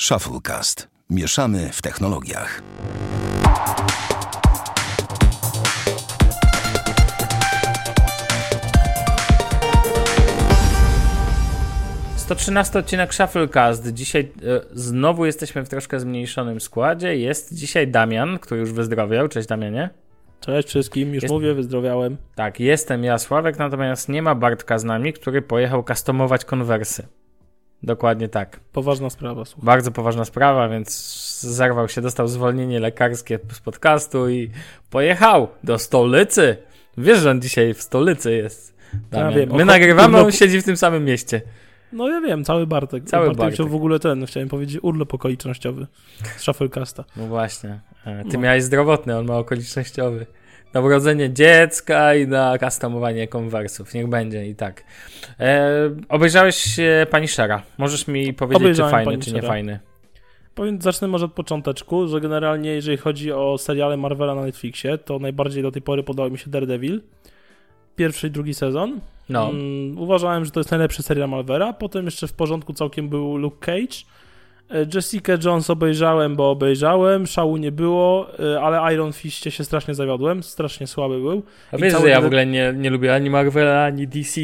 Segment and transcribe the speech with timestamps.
[0.00, 0.88] Shufflecast.
[1.10, 2.62] Mieszamy w technologiach.
[12.28, 13.92] To 13 odcinek Shufflecast.
[13.92, 17.16] Dzisiaj e, znowu jesteśmy w troszkę zmniejszonym składzie.
[17.16, 19.28] Jest dzisiaj Damian, który już wyzdrowiał.
[19.28, 19.90] Cześć Damianie.
[20.40, 21.34] Cześć wszystkim, już jest...
[21.34, 22.16] mówię, wyzdrowiałem.
[22.34, 27.06] Tak, jestem ja, Sławek, natomiast nie ma Bartka z nami, który pojechał customować konwersy.
[27.82, 28.60] Dokładnie tak.
[28.72, 29.66] Poważna sprawa, słuchaj.
[29.66, 30.90] Bardzo poważna sprawa, więc
[31.40, 34.50] zerwał się, dostał zwolnienie lekarskie z podcastu i
[34.90, 36.56] pojechał do stolicy.
[36.98, 38.76] Wiesz, że on dzisiaj w stolicy jest.
[39.12, 41.42] Ja wiem, My nagrywamy, on siedzi w tym samym mieście.
[41.92, 43.04] No ja wiem, cały Bartek.
[43.04, 43.38] Cały Bartek.
[43.38, 43.66] Bartek.
[43.66, 45.86] w ogóle ten, chciałem powiedzieć, urlop okolicznościowy
[46.36, 47.04] z Shufflecasta.
[47.16, 47.80] No właśnie.
[48.04, 48.40] E, ty no.
[48.40, 50.26] miałeś zdrowotny, on ma okolicznościowy
[50.76, 53.94] na urodzenie dziecka i na customowanie konwersów.
[53.94, 54.84] Niech będzie i tak.
[55.40, 55.70] E,
[56.08, 57.62] obejrzałeś e, Pani Shara.
[57.78, 59.78] Możesz mi powiedzieć, Obejrzałem czy fajny, czy nie fajny?
[60.54, 65.18] Powiem, zacznę może od począteczku, że generalnie jeżeli chodzi o seriale Marvela na Netflixie, to
[65.18, 67.02] najbardziej do tej pory podobał mi się Daredevil.
[67.96, 69.00] Pierwszy i drugi sezon.
[69.28, 69.46] No.
[69.46, 71.72] Um, uważałem, że to jest najlepszy serial Marvela.
[71.72, 73.96] Potem jeszcze w porządku całkiem był Luke Cage.
[74.70, 79.94] E, Jessica Jones obejrzałem, bo obejrzałem, szału nie było, e, ale Iron Fistie się strasznie
[79.94, 81.42] zawiodłem, strasznie słaby był.
[81.72, 84.40] A wiesz, że ja w ogóle nie, nie lubię ani Marvela, ani DC.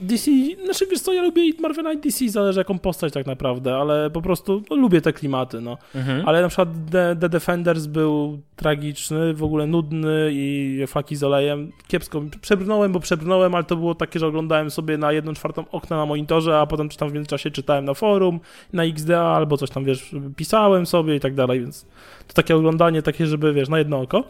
[0.00, 0.30] DC,
[0.64, 4.10] znaczy wiesz co, ja lubię i Marvela i DC, zależy jaką postać tak naprawdę, ale
[4.10, 5.78] po prostu no, lubię te klimaty, no.
[5.94, 6.28] Mhm.
[6.28, 11.72] Ale na przykład The, The, Defenders był tragiczny, w ogóle nudny i flaki z olejem,
[11.88, 12.22] kiepsko.
[12.40, 16.06] Przebrnąłem, bo przebrnąłem, ale to było takie, że oglądałem sobie na jedną czwartą okna na
[16.06, 18.40] monitorze, a potem czy tam w międzyczasie czytałem na forum,
[18.72, 21.86] na XDA, albo coś tam, wiesz, pisałem sobie i tak dalej, więc
[22.28, 24.24] to takie oglądanie, takie, żeby, wiesz, na jedno oko.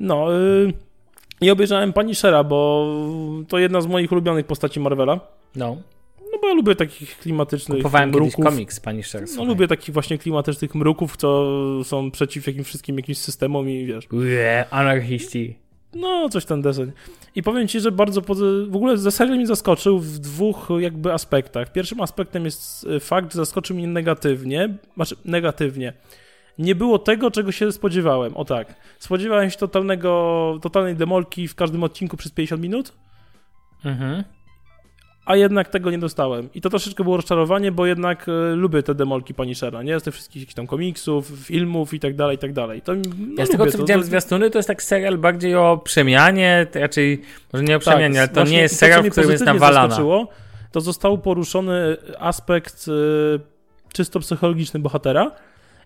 [0.00, 0.72] No, yy...
[1.40, 2.86] I obejrzałem Punishera, bo
[3.48, 5.20] to jedna z moich ulubionych postaci Marvela.
[5.56, 5.76] No.
[6.32, 8.44] No bo ja lubię takich klimatycznych Kupowałem mruków.
[8.44, 9.24] komiks Punisher.
[9.36, 11.50] No lubię takich właśnie klimatycznych mruków, co
[11.84, 14.08] są przeciw jakimś wszystkim jakimś systemom i wiesz.
[14.12, 15.58] Ue, anarchiści.
[15.94, 16.92] No, coś ten deseń.
[17.34, 18.20] I powiem ci, że bardzo
[18.68, 21.72] w ogóle ze serial mnie zaskoczył w dwóch jakby aspektach.
[21.72, 25.92] Pierwszym aspektem jest fakt, że zaskoczył mnie negatywnie, znaczy negatywnie
[26.58, 28.36] nie było tego, czego się spodziewałem.
[28.36, 28.74] O tak.
[28.98, 32.92] Spodziewałem się totalnego, totalnej demolki w każdym odcinku przez 50 minut.
[33.84, 34.24] Mhm.
[35.26, 36.48] A jednak tego nie dostałem.
[36.54, 40.00] I to troszeczkę było rozczarowanie, bo jednak y, lubię te demolki Punishera, nie?
[40.00, 42.82] Z tych wszystkich tam komiksów, filmów i tak dalej, i tak dalej.
[42.82, 43.02] To, no,
[43.38, 44.06] ja z tego, co widziałem to...
[44.06, 47.22] zwiastuny, to jest tak serial bardziej o przemianie, raczej,
[47.52, 49.98] może nie o tak, przemianie, tak, ale to nie jest serial, w którym jest nawalana.
[50.72, 53.40] To został poruszony aspekt y,
[53.92, 55.30] czysto psychologiczny bohatera,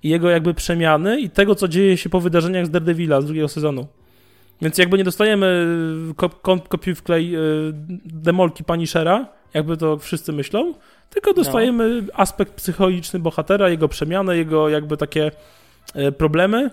[0.02, 3.48] i jego jakby przemiany i tego, co dzieje się po wydarzeniach z Daredevila z drugiego
[3.48, 3.86] sezonu.
[4.62, 5.66] Więc jakby nie dostajemy
[6.68, 7.40] kopiuj w klej y,
[8.04, 10.74] demolki Punishera, jakby to wszyscy myślą,
[11.10, 12.12] tylko dostajemy no.
[12.14, 15.30] aspekt psychologiczny bohatera, jego przemianę, jego jakby takie
[15.96, 16.70] y, problemy,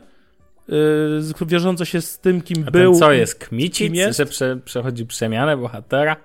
[1.41, 2.99] y, wiążące się z tym, kim A był.
[2.99, 4.17] co jest, kmicic, jest?
[4.17, 6.15] że prze, przechodzi przemianę bohatera?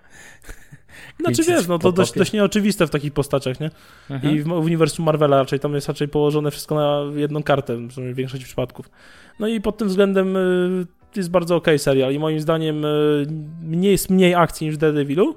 [1.21, 3.71] Znaczy wiesz, no to dość, dość nieoczywiste w takich postaciach, nie?
[4.11, 4.35] Mhm.
[4.35, 8.47] I w, uniwersum Marvela raczej, tam jest raczej położone wszystko na jedną kartę, w większości
[8.47, 8.91] przypadków.
[9.39, 10.87] No i pod tym względem y,
[11.17, 13.27] jest bardzo okej okay serial i moim zdaniem y,
[13.63, 15.37] nie jest mniej akcji niż w Daredevilu,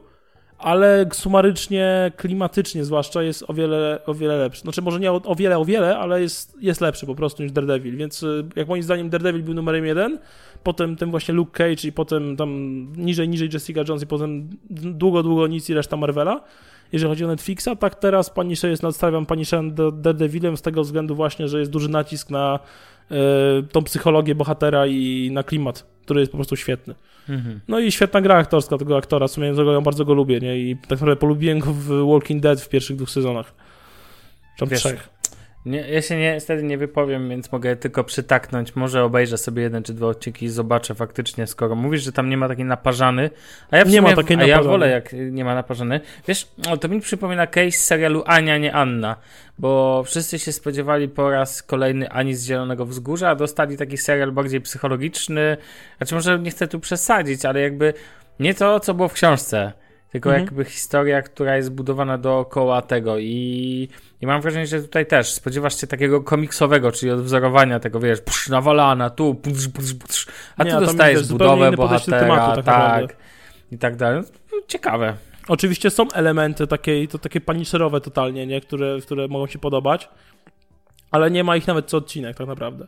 [0.64, 4.62] ale sumarycznie, klimatycznie zwłaszcza jest o wiele, o wiele lepszy.
[4.62, 7.52] Znaczy może nie o, o wiele, o wiele, ale jest, jest lepszy po prostu niż
[7.52, 10.20] Daredevil, więc y, jak moim zdaniem Daredevil był numerem jeden,
[10.64, 12.50] potem ten właśnie Luke Cage i potem tam
[12.98, 16.42] niżej, niżej Jessica Jones i potem długo, długo nic i reszta Marvela.
[16.92, 21.48] Jeżeli chodzi o Netflixa, tak teraz Punisher jest, nadstawiam Punisherem Daredevilem z tego względu właśnie,
[21.48, 22.60] że jest duży nacisk na
[23.72, 26.96] tą psychologię bohatera i na klimat, który jest po prostu świetny.
[27.30, 27.60] Mhm.
[27.68, 30.58] No i świetna gra aktorska tego aktora, w sumie ja bardzo go lubię, nie?
[30.58, 33.54] I tak naprawdę polubiłem go w Walking Dead w pierwszych dwóch sezonach.
[34.60, 35.10] Czy trzech.
[35.66, 38.76] Nie, ja się niestety nie wypowiem, więc mogę tylko przytaknąć.
[38.76, 42.38] Może obejrzę sobie jeden czy dwa odcinki i zobaczę faktycznie, skoro mówisz, że tam nie
[42.38, 43.30] ma takiej naparzany.
[43.72, 44.62] A ja nie ma takiej naparzany.
[44.62, 46.00] A ja wolę, jak nie ma naparzany.
[46.28, 49.16] Wiesz, o, to mi przypomina case serialu Ania, nie Anna.
[49.60, 54.32] Bo wszyscy się spodziewali po raz kolejny Ani z Zielonego Wzgórza, a dostali taki serial
[54.32, 55.58] bardziej psychologiczny.
[55.98, 57.94] Znaczy, może nie chcę tu przesadzić, ale jakby
[58.40, 59.83] nie to, co było w książce
[60.14, 60.46] tylko mhm.
[60.46, 63.90] jakby historia, która jest budowana dookoła tego i,
[64.22, 68.50] i mam wrażenie, że tutaj też spodziewasz się takiego komiksowego, czyli odwzorowania tego, wiesz, psz,
[68.50, 70.28] nawalana, tu, psz, psz, psz,
[70.58, 73.16] a Nie, tu dostajesz budowę bohatera, tematu, tak, tak
[73.72, 74.22] i tak dalej.
[74.52, 75.14] No, ciekawe.
[75.48, 78.62] Oczywiście są elementy takie, to takie paniszerowe totalnie, nie?
[78.62, 80.10] Które, które mogą się podobać,
[81.12, 82.88] ale nie ma ich nawet co odcinek tak naprawdę.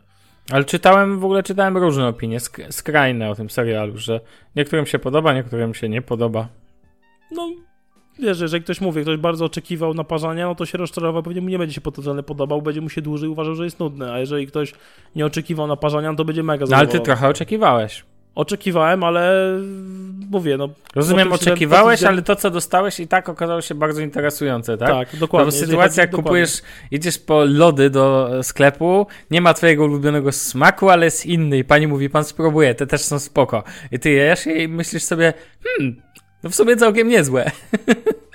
[0.50, 2.38] Ale czytałem, w ogóle czytałem różne opinie,
[2.70, 4.20] skrajne o tym serialu, że
[4.56, 6.48] niektórym się podoba, niektórym się nie podoba.
[7.30, 7.50] No,
[8.18, 11.58] wiesz, jeżeli ktoś mówi, ktoś bardzo oczekiwał naparzania, no to się rozczarował, pewnie mu nie
[11.58, 14.72] będzie się potencjalnie podobał, będzie mu się dłużej uważał, że jest nudny, a jeżeli ktoś
[15.16, 18.04] nie oczekiwał naparzania, no to będzie mega No ale ty trochę oczekiwałeś.
[18.34, 19.52] Oczekiwałem, ale
[20.30, 20.68] mówię, no...
[20.94, 24.88] Rozumiem, oczekiwałeś, ale to, co dostałeś i tak okazało się bardzo interesujące, tak?
[24.88, 25.46] Tak, dokładnie.
[25.46, 31.04] No, sytuacja, jak kupujesz, idziesz po lody do sklepu, nie ma twojego ulubionego smaku, ale
[31.04, 33.62] jest inny i pani mówi, pan spróbuje, te też są spoko.
[33.92, 35.32] I ty jesz i myślisz sobie,
[35.64, 36.02] hmm,
[36.46, 37.50] no w sumie całkiem niezłe.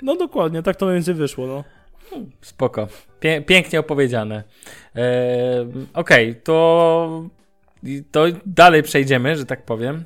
[0.04, 1.64] No dokładnie, tak to mniej więcej wyszło, no.
[2.40, 2.88] Spoko.
[3.20, 4.42] Pię pięknie opowiedziane.
[4.94, 7.28] Eee, Okej, okay, to,
[8.10, 10.04] to dalej przejdziemy, że tak powiem.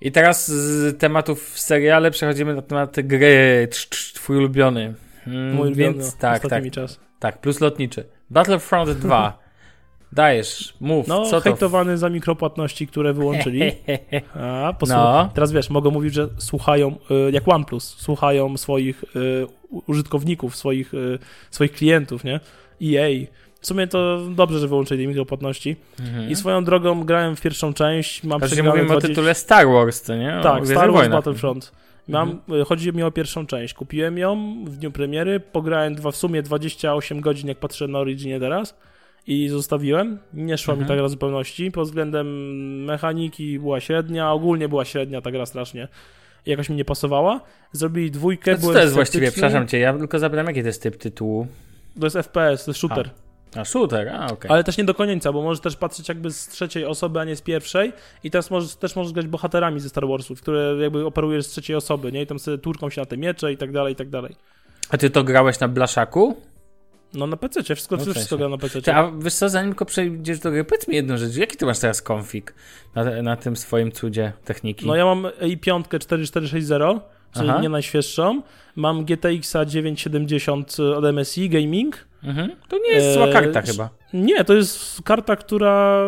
[0.00, 3.68] I teraz z tematów w seriale przechodzimy na temat gry.
[4.14, 4.94] Twój ulubiony.
[5.26, 7.00] Mm, Mój ulubiony, Więc, tak, tak, czas.
[7.18, 8.04] Tak, plus lotniczy.
[8.30, 9.43] Battlefront 2.
[10.14, 11.40] Dajesz, mów, no, co to?
[11.40, 13.62] hejtowany za mikropłatności, które wyłączyli.
[14.34, 15.30] A, no.
[15.34, 16.96] Teraz wiesz, mogą mówić, że słuchają,
[17.28, 19.46] y, jak OnePlus, słuchają swoich y,
[19.86, 21.18] użytkowników, swoich, y,
[21.50, 22.40] swoich klientów, nie?
[22.82, 23.26] EA.
[23.60, 25.76] W sumie to dobrze, że wyłączyli mikropłatności.
[26.00, 26.30] Mhm.
[26.30, 28.24] I swoją drogą grałem w pierwszą część.
[28.24, 29.06] Mam znaczy mówimy 20...
[29.06, 30.38] o tytule Star Wars, to nie?
[30.38, 31.72] O tak, Star Wars Battlefront.
[32.08, 32.64] Mam, mhm.
[32.64, 33.74] Chodzi mi o pierwszą część.
[33.74, 38.40] Kupiłem ją w dniu premiery, pograłem dwa, w sumie 28 godzin, jak patrzę na Originie
[38.40, 38.74] teraz
[39.26, 40.18] i zostawiłem.
[40.34, 40.84] Nie szła mhm.
[40.84, 41.70] mi ta gra w zupełności.
[41.70, 42.28] Pod względem
[42.84, 45.88] mechaniki była średnia, ogólnie była średnia ta gra strasznie.
[46.46, 47.40] Jakoś mi nie pasowała.
[47.72, 49.30] Zrobili dwójkę, Co to jest właściwie?
[49.30, 51.46] Przepraszam cię, ja tylko zapytam, jaki to jest typ tytułu?
[52.00, 53.10] To jest FPS, to jest shooter.
[53.56, 54.34] A, a shooter, a okej.
[54.34, 54.50] Okay.
[54.50, 57.36] Ale też nie do końca, bo możesz też patrzeć jakby z trzeciej osoby, a nie
[57.36, 57.92] z pierwszej.
[58.24, 61.76] I teraz możesz, też możesz grać bohaterami ze Star Warsów, które jakby operujesz z trzeciej
[61.76, 62.22] osoby, nie?
[62.22, 64.34] I tam sobie turką się na te miecze i tak dalej, i tak dalej.
[64.90, 66.36] A ty to grałeś na blaszaku?
[67.14, 68.94] No na PC, wszystko, no wszystko gra na PC.
[68.94, 71.78] A wiesz co, zanim tylko przejdziesz do gry, powiedz mi jedną rzecz, jaki ty masz
[71.78, 72.54] teraz konfig
[72.94, 74.86] na, na tym swoim cudzie techniki?
[74.86, 77.02] No ja mam i5 4460,
[77.34, 77.60] czyli Aha.
[77.60, 78.42] nie najświeższą,
[78.76, 82.06] mam GTX 970 od MSI Gaming.
[82.22, 82.50] Mhm.
[82.68, 83.90] To nie jest zła karta e, chyba.
[84.12, 86.04] Nie, to jest karta, która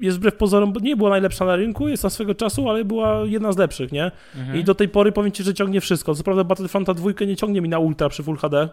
[0.00, 3.52] jest wbrew pozorom, nie była najlepsza na rynku, jest na swego czasu, ale była jedna
[3.52, 4.10] z lepszych, nie?
[4.36, 4.58] Mhm.
[4.58, 6.14] I do tej pory powiem ci, że ciągnie wszystko.
[6.14, 8.68] Co prawda Battlefronta 2 nie ciągnie mi na ultra przy Full HD,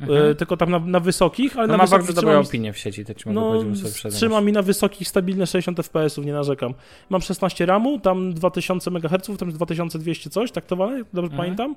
[0.00, 0.30] mhm.
[0.30, 2.78] E, tylko tam na, na wysokich, ale no na ma wysokich bardzo dobre opinie w
[2.78, 6.74] sieci, to ci mogę no, powiedzieć Trzyma mi na wysokich stabilne 60 fps nie narzekam.
[7.10, 11.36] Mam 16 RAMu, tam 2000 MHz, tam 2200 coś, tak to dobrze mhm.
[11.36, 11.76] pamiętam?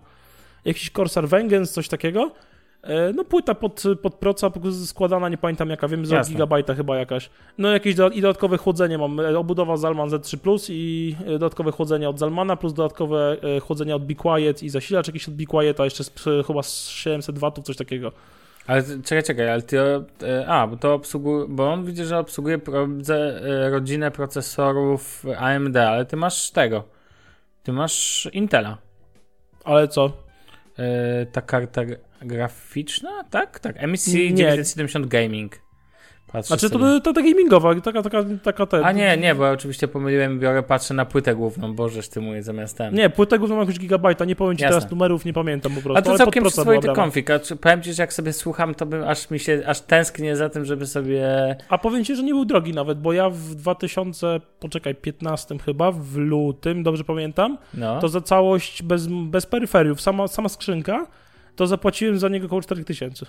[0.65, 2.31] Jakiś Corsair Vengeance, coś takiego.
[2.81, 4.51] E, no płyta pod, pod proca
[4.85, 7.29] składana, nie pamiętam jaka, wiem, za gigabajta chyba jakaś.
[7.57, 12.09] No jakieś do, i dodatkowe chłodzenie mam, e, obudowa Zalman Z3 Plus i dodatkowe chłodzenie
[12.09, 15.43] od Zalmana plus dodatkowe chłodzenie od Be Quiet i zasilacz jakiś od Be
[15.83, 16.13] jeszcze z,
[16.47, 18.11] chyba z 700 watów, coś takiego.
[18.69, 19.79] Ale czekaj, czekaj, ale ty.
[19.79, 21.45] E, a, bo to obsługuje.
[21.49, 22.59] Bo on widzi, że obsługuje
[23.13, 26.83] e, rodzinę procesorów AMD, ale ty masz tego.
[27.63, 28.77] Ty masz Intela.
[29.63, 30.28] Ale co?
[30.79, 31.81] E, ta karta
[32.21, 33.59] graficzna, tak?
[33.59, 33.75] Tak.
[33.79, 35.68] MSC 970 Gaming.
[36.31, 38.85] Patrzę znaczy to, to, to ta gamingowa, taka, taka, taka ten.
[38.85, 42.43] A nie, nie, bo ja oczywiście pomyliłem, biorę, patrzę na płytę główną, bożeż ty mówię
[42.43, 42.95] zamiast ten.
[42.95, 44.79] Nie, płytę główną ma jakiegoś gigabajta, nie powiem ci Jasne.
[44.79, 45.99] teraz numerów, nie pamiętam po prostu.
[45.99, 49.29] A to całkiem przyzwoity konfig, a powiem ci, że jak sobie słucham, to bym aż
[49.29, 51.55] mi się, aż tęsknię za tym, żeby sobie...
[51.69, 55.91] A powiem ci, że nie był drogi nawet, bo ja w 2000, poczekaj, 15 chyba,
[55.91, 57.99] w lutym, dobrze pamiętam, no.
[57.99, 61.07] to za całość bez, bez peryferiów, sama, sama skrzynka,
[61.55, 63.25] to zapłaciłem za niego około 4000.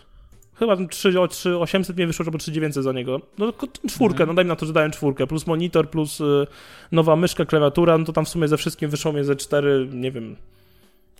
[0.60, 3.20] Chyba 3, 3 800 mnie wyszło, albo 3900 za niego.
[3.38, 3.52] No
[3.88, 4.28] czwórkę, mhm.
[4.28, 6.46] no dajmy na to, że dałem czwórkę, plus monitor, plus y,
[6.92, 10.10] nowa myszka, klawiatura, no to tam w sumie ze wszystkim wyszło mnie ze 4, nie
[10.10, 10.36] wiem,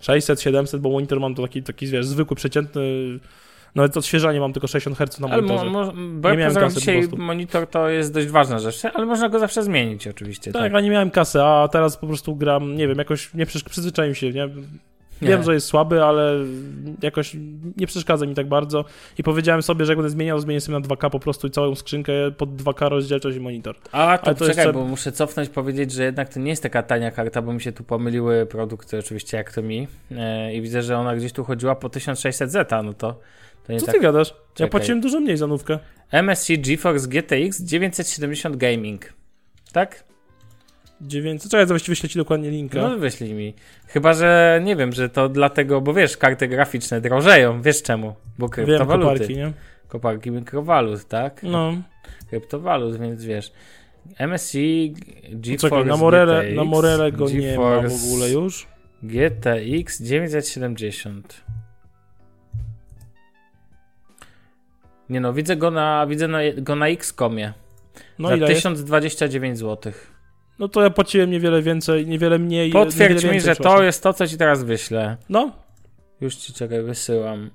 [0.00, 2.82] 600, 700, bo monitor mam to taki, taki wiesz, zwykły, przeciętny,
[3.75, 5.61] nawet odświeżanie mam tylko 60 Hz na monitorze.
[5.61, 9.28] Ale mo, mo, nie miałem kasy dzisiaj monitor to jest dość ważna rzecz, ale można
[9.28, 10.52] go zawsze zmienić oczywiście.
[10.52, 13.47] Tak, tak, a nie miałem kasy, a teraz po prostu gram, nie wiem, jakoś nie
[13.47, 14.49] przyzwyczaiłem się, nie?
[15.23, 15.29] Nie.
[15.29, 16.35] Wiem, że jest słaby, ale
[17.03, 17.37] jakoś
[17.77, 18.85] nie przeszkadza mi tak bardzo.
[19.19, 21.75] I powiedziałem sobie, że jak będę zmieniał, zmienię sobie na 2K po prostu i całą
[21.75, 23.77] skrzynkę pod 2K rozdzielczość i monitor.
[23.93, 24.73] A to, to czekaj, jeszcze...
[24.73, 27.73] bo muszę cofnąć, powiedzieć, że jednak to nie jest taka tania karta, bo mi się
[27.73, 29.89] tu pomyliły produkty oczywiście jak to mi.
[30.11, 33.21] E, I widzę, że ona gdzieś tu chodziła po 1600 zeta, no to...
[33.67, 33.95] to Co tak...
[33.95, 34.29] ty gadasz?
[34.29, 34.67] Czekaj.
[34.67, 35.79] Ja płaciłem dużo mniej za nówkę.
[36.12, 39.12] MSC GeForce GTX 970 Gaming.
[39.73, 40.10] Tak?
[41.00, 41.50] 900.
[41.50, 42.88] Czekaj, właściwie wyślę ci dokładnie linka.
[42.88, 43.54] No wyślij mi.
[43.87, 47.62] Chyba, że nie wiem, że to dlatego, bo wiesz, karty graficzne drożeją.
[47.62, 48.14] Wiesz czemu?
[48.38, 49.11] Bo kryptowaluty.
[49.11, 49.52] Wiem, koparki, nie?
[49.88, 51.42] Koparki mikrowalut, tak?
[51.42, 51.75] No.
[52.30, 53.52] Kryptowalut, więc wiesz.
[54.28, 54.95] MSI
[55.30, 58.66] GeForce Czekaj, na Morele, GTX, na Morele go nie ma w ogóle już.
[59.02, 61.45] GTX 970.
[65.11, 67.52] Nie no, widzę go na, widzę na, go na X-komie.
[68.19, 69.92] No za 1029 zł.
[70.61, 72.71] No to ja płaciłem niewiele więcej, niewiele mniej.
[72.71, 75.17] Potwierdź niewiele mi, że to jest to, co ci teraz wyślę.
[75.29, 75.52] No,
[76.21, 77.50] Już ci czekaj, wysyłam.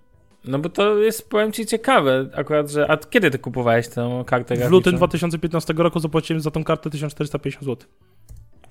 [0.46, 2.92] No bo to jest, powiem ci, ciekawe akurat, że...
[2.92, 4.70] A kiedy ty kupowałeś tę kartę graficzną?
[4.70, 7.90] W lutym 2015 roku zapłaciłem za tą kartę 1450 zł.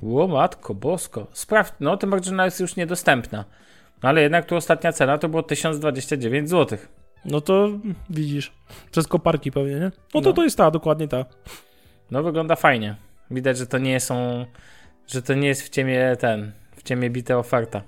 [0.03, 1.27] Ło, matko, bosko.
[1.33, 3.45] Sprawdź, no tym bardziej, że ona jest już niedostępna.
[4.03, 6.79] No ale jednak tu ostatnia cena to było 1029 zł.
[7.25, 7.69] No to
[8.11, 8.53] widzisz,
[8.91, 9.91] przez koparki pewnie, nie?
[10.15, 10.33] No to no.
[10.33, 11.25] to jest ta, dokładnie ta.
[12.11, 12.97] No wygląda fajnie.
[13.35, 14.47] Widać, że to nie są,
[15.07, 17.83] że to nie jest w ciemie ten, w ciemie bite oferta.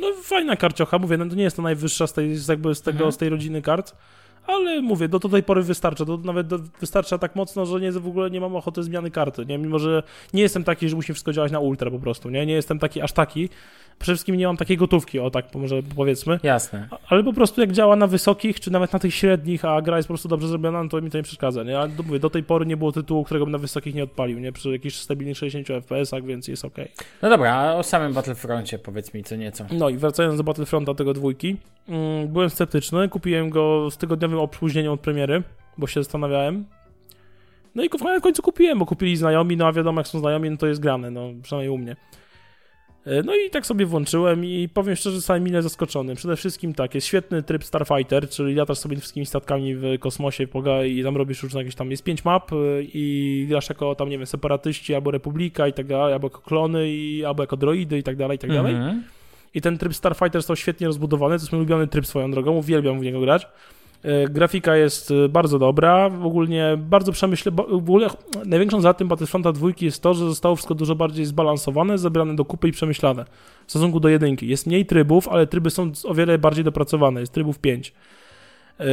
[0.00, 2.82] No fajna karciocha, mówię, no to nie jest to najwyższa z, tej, z, jakby z
[2.82, 3.12] tego, mhm.
[3.12, 3.94] z tej rodziny kart,
[4.46, 7.92] ale mówię, do, do tej pory wystarcza, to nawet do, wystarcza tak mocno, że nie,
[7.92, 9.58] w ogóle nie mam ochoty zmiany karty, nie?
[9.58, 10.02] Mimo, że
[10.34, 12.46] nie jestem taki, że musi wszystko działać na ultra po prostu, nie?
[12.46, 13.48] Nie jestem taki, aż taki,
[13.98, 16.40] przede wszystkim nie mam takiej gotówki, o tak może powiedzmy.
[16.42, 16.88] Jasne.
[17.08, 20.08] Ale po prostu jak działa na wysokich, czy nawet na tych średnich, a gra jest
[20.08, 21.78] po prostu dobrze zrobiona, no to mi to nie przeszkadza, nie?
[21.78, 24.52] Ale mówię, do tej pory nie było tytułu, którego bym na wysokich nie odpalił, nie?
[24.52, 26.76] Przy jakichś stabilnych 60 FPS-ach, więc jest ok.
[27.22, 29.64] No dobra, a o samym Battlefroncie powiedz mi co nieco.
[29.72, 31.56] No i wracając do Battlefronta tego dwójki,
[31.88, 33.96] mm, byłem sceptyczny, kupiłem go z
[34.32, 35.42] tygodniowym opóźnieniem od premiery,
[35.78, 36.66] bo się zastanawiałem,
[37.74, 40.56] no i w końcu kupiłem, bo kupili znajomi, no a wiadomo, jak są znajomi, no
[40.56, 41.96] to jest grane, no przynajmniej u mnie.
[43.06, 46.14] E, no i tak sobie włączyłem i powiem szczerze, zostałem mile zaskoczony.
[46.14, 50.46] Przede wszystkim tak, jest świetny tryb Starfighter, czyli latasz sobie wszystkimi statkami w kosmosie
[50.86, 54.18] i tam robisz różne jakieś tam, jest pięć map e, i grasz jako tam, nie
[54.18, 58.02] wiem, separatyści albo Republika i tak dalej, albo jako klony, i, albo jako droidy i
[58.02, 58.74] tak dalej, i tak dalej.
[58.74, 59.02] Mhm.
[59.54, 63.00] I ten tryb Starfighter został świetnie rozbudowany, to jest mój ulubiony tryb swoją drogą, uwielbiam
[63.00, 63.46] w niego grać.
[64.02, 67.52] E, grafika jest e, bardzo dobra, ogólnie bardzo przemyślę.
[67.52, 68.08] W ogóle
[68.46, 72.68] największą zaletą Battlefronta 2 jest to, że zostało wszystko dużo bardziej zbalansowane, zebrane do kupy
[72.68, 73.24] i przemyślane
[73.66, 74.48] w stosunku do jedynki.
[74.48, 77.92] Jest mniej trybów, ale tryby są o wiele bardziej dopracowane, jest trybów 5.
[78.80, 78.84] E,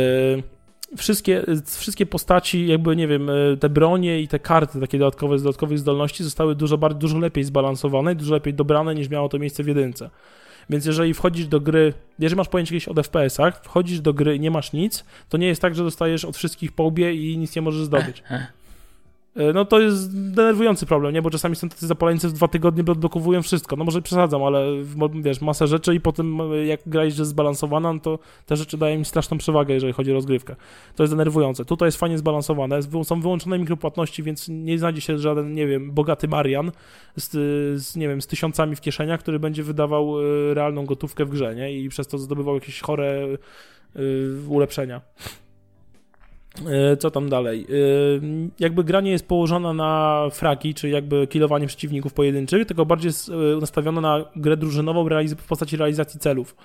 [0.97, 5.79] wszystkie, wszystkie postaci, jakby nie wiem, te bronie i te karty takie dodatkowe z dodatkowych
[5.79, 9.67] zdolności zostały dużo, bardziej, dużo lepiej zbalansowane dużo lepiej dobrane niż miało to miejsce w
[9.67, 10.09] jedynce.
[10.69, 14.39] Więc jeżeli wchodzisz do gry, jeżeli masz pojęcie jakieś o FPS-ach, wchodzisz do gry i
[14.39, 17.55] nie masz nic, to nie jest tak, że dostajesz od wszystkich po łbie i nic
[17.55, 18.23] nie możesz zdobyć.
[19.39, 21.21] E, no to jest denerwujący problem, nie?
[21.21, 23.75] Bo czasami są tacy zapaleńcy w dwa tygodnie blokowują wszystko.
[23.75, 24.65] No może przesadzam, ale
[25.21, 28.99] wiesz, masę rzeczy i potem e, jak gra jest zbalansowana, no to te rzeczy dają
[28.99, 30.55] mi straszną przewagę, jeżeli chodzi o rozgrywkę.
[30.95, 31.65] To jest denerwujące.
[31.65, 36.27] Tutaj jest fajnie zbalansowane, są wyłączone mikropłatności, więc nie znajdzie się żaden, nie wiem, bogaty
[36.27, 36.71] Marian
[37.15, 37.31] z,
[37.81, 41.55] z nie wiem, z tysiącami w kieszeniach, który będzie wydawał e, realną gotówkę w grze,
[41.55, 41.73] nie?
[41.73, 43.27] I przez to zdobywał jakieś chore
[44.47, 45.01] ulepszenia.
[46.67, 47.65] E, co tam dalej?
[47.69, 47.73] E,
[48.59, 53.29] jakby gra nie jest położona na fraki, czy jakby kilowanie przeciwników pojedynczych, tylko bardziej jest
[53.29, 56.55] e, nastawiona na grę drużynową w postaci realizacji celów.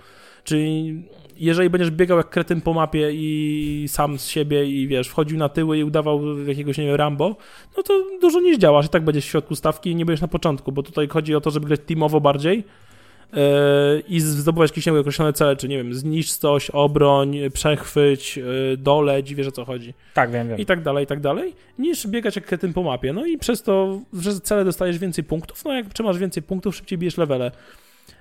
[0.45, 1.03] Czyli
[1.37, 5.49] jeżeli będziesz biegał jak kretyn po mapie i sam z siebie i wiesz, wchodził na
[5.49, 7.37] tyły i udawał jakiegoś, nie wiem, Rambo,
[7.77, 10.29] no to dużo nie zdziałasz i tak będziesz w środku stawki i nie będziesz na
[10.29, 12.65] początku, bo tutaj chodzi o to, żeby grać teamowo bardziej,
[14.09, 19.35] i zdobywać jakieś nie określone cele, czy nie wiem, zniszcz coś, obroń, przechwyć, e, doleć,
[19.35, 19.95] wiesz o co chodzi.
[20.15, 20.59] Tak, wiem, wiem.
[20.59, 23.13] I tak dalej, i tak dalej, niż biegać jak kretyn po mapie.
[23.13, 26.99] No i przez to, przez cele dostajesz więcej punktów, no jak trzymasz więcej punktów, szybciej
[26.99, 27.51] bijesz levele.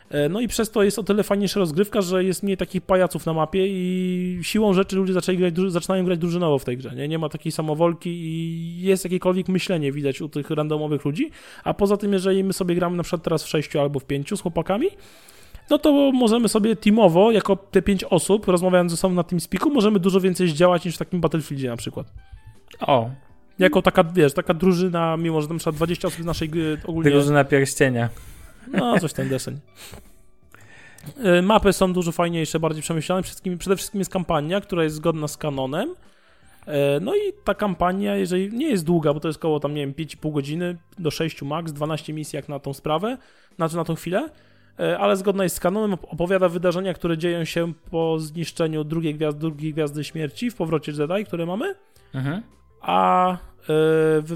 [0.09, 3.25] E, no i przez to jest o tyle fajniejsza rozgrywka, że jest mniej takich pajaców
[3.25, 6.95] na mapie i siłą rzeczy ludzie zaczęli grać, zaczynają grać drużynowo w tej grze.
[6.95, 7.07] Nie?
[7.07, 11.31] nie ma takiej samowolki i jest jakiekolwiek myślenie widać u tych randomowych ludzi.
[11.63, 14.37] A poza tym, jeżeli my sobie gramy na przykład teraz w sześciu albo w pięciu
[14.37, 14.87] z chłopakami,
[15.69, 19.99] no to możemy sobie teamowo, jako te pięć osób, rozmawiając ze sobą na TeamSpeaku, możemy
[19.99, 22.07] dużo więcej zdziałać niż w takim Battlefieldzie na przykład.
[22.79, 23.09] O.
[23.59, 26.49] Jako taka, wiesz, taka drużyna, mimo że tam trzeba 20 osób z naszej
[26.85, 27.11] ogólnie...
[27.11, 28.09] Drużyna pierścienia.
[28.67, 29.59] No, coś ten deseń.
[31.37, 33.21] Y, mapy są dużo fajniejsze, bardziej przemyślane.
[33.21, 35.89] Przede wszystkim, przede wszystkim jest kampania, która jest zgodna z kanonem.
[35.89, 39.81] Y, no i ta kampania, jeżeli nie jest długa, bo to jest około tam, nie
[39.81, 43.17] wiem, 5,5 godziny do 6 max, 12 misji jak na tą sprawę,
[43.55, 44.29] znaczy na tą chwilę,
[44.79, 49.39] y, ale zgodna jest z kanonem, opowiada wydarzenia, które dzieją się po zniszczeniu drugiej gwiazdy,
[49.39, 51.75] drugiej gwiazdy śmierci w powrocie Jedi, które mamy,
[52.13, 52.41] mhm.
[52.81, 53.37] a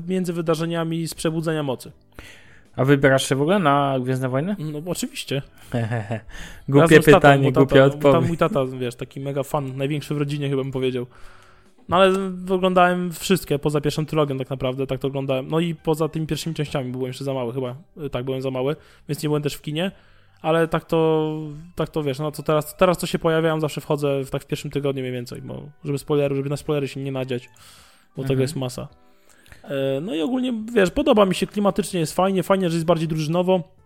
[0.07, 1.91] między wydarzeniami z przebudzenia mocy.
[2.77, 4.55] A wybierasz się w ogóle na Gwiezdne Wojny?
[4.59, 5.41] No oczywiście.
[6.69, 8.13] Głupie pytanie, głupia odpowiedź.
[8.13, 11.05] Tam mój tata, wiesz, taki mega fan, największy w rodzinie chyba bym powiedział.
[11.89, 12.13] No ale
[12.49, 15.47] oglądałem wszystkie, poza pierwszą trylogią tak naprawdę, tak to oglądałem.
[15.47, 17.75] No i poza tymi pierwszymi częściami byłem jeszcze za mały chyba,
[18.11, 18.75] tak, byłem za mały,
[19.09, 19.91] więc nie byłem też w kinie.
[20.41, 21.33] Ale tak to,
[21.75, 24.47] tak to wiesz, no to teraz, teraz co się pojawiają, zawsze wchodzę w, tak w
[24.47, 27.49] pierwszym tygodniu mniej więcej, bo żeby spoilery, żeby na spoilery się nie nadziać,
[28.15, 28.27] bo mhm.
[28.27, 28.87] tego jest masa.
[29.67, 33.07] E, no i ogólnie, wiesz, podoba mi się, klimatycznie jest fajnie, fajnie, że jest bardziej
[33.07, 33.77] drużynowo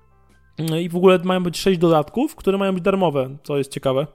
[0.70, 4.08] no i w ogóle mają być 6 dodatków, które mają być darmowe, co jest ciekawe.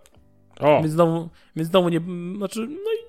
[0.61, 0.81] O.
[0.81, 2.01] Więc znowu, więc znowu nie,
[2.37, 3.06] znaczy, no i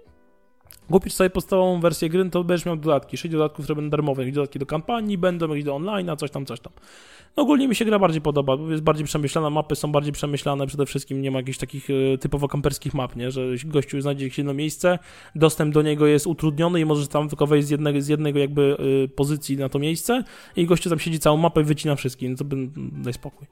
[0.91, 3.17] Kupisz sobie podstawową wersję gry, to będziesz miał dodatki.
[3.17, 4.21] 6 dodatków, które będą darmowe.
[4.21, 6.73] Jakieś dodatki do kampanii będą, jakieś do online, a coś tam, coś tam.
[7.37, 10.67] No ogólnie mi się gra bardziej podoba, bo jest bardziej przemyślana, mapy są bardziej przemyślane,
[10.67, 13.31] przede wszystkim nie ma jakichś takich e, typowo kamperskich map, nie?
[13.31, 14.99] że gościu znajdzie jakieś jedno miejsce,
[15.35, 18.77] dostęp do niego jest utrudniony i możesz tam tylko wejść z jednego, z jednego jakby
[19.05, 20.23] y, pozycji na to miejsce
[20.55, 23.47] i gościu tam siedzi całą mapę i wycina wszystkim, no to by, daj spokój.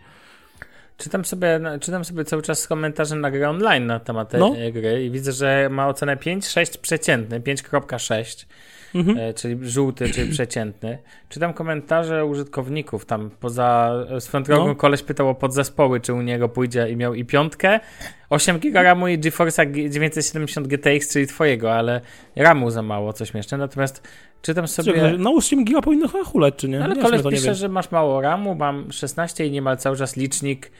[0.97, 4.55] Czytam sobie, czytam sobie cały czas komentarze na grę online na temat tej no.
[4.73, 8.45] gry i widzę, że ma ocenę 5, 6 przeciętny, 5.6
[8.95, 9.17] mhm.
[9.17, 10.97] E, czyli żółty, czyli przeciętny.
[11.29, 14.75] Czytam komentarze użytkowników tam poza swoją drogą no.
[14.75, 17.79] koleś pytał o podzespoły, czy u niego pójdzie i miał i piątkę,
[18.29, 22.01] 8 GB RAMu i GeForce'a 970 GTX, czyli twojego, ale
[22.35, 23.57] RAMu za mało, coś śmieszne.
[23.57, 24.07] Natomiast
[24.41, 24.93] czytam sobie...
[24.93, 26.83] Czekaj, no 8 GB powinno chyba huleć, czy nie?
[26.83, 30.71] Ale nie koleś pisze, że masz mało RAMu, mam 16 i niemal cały czas licznik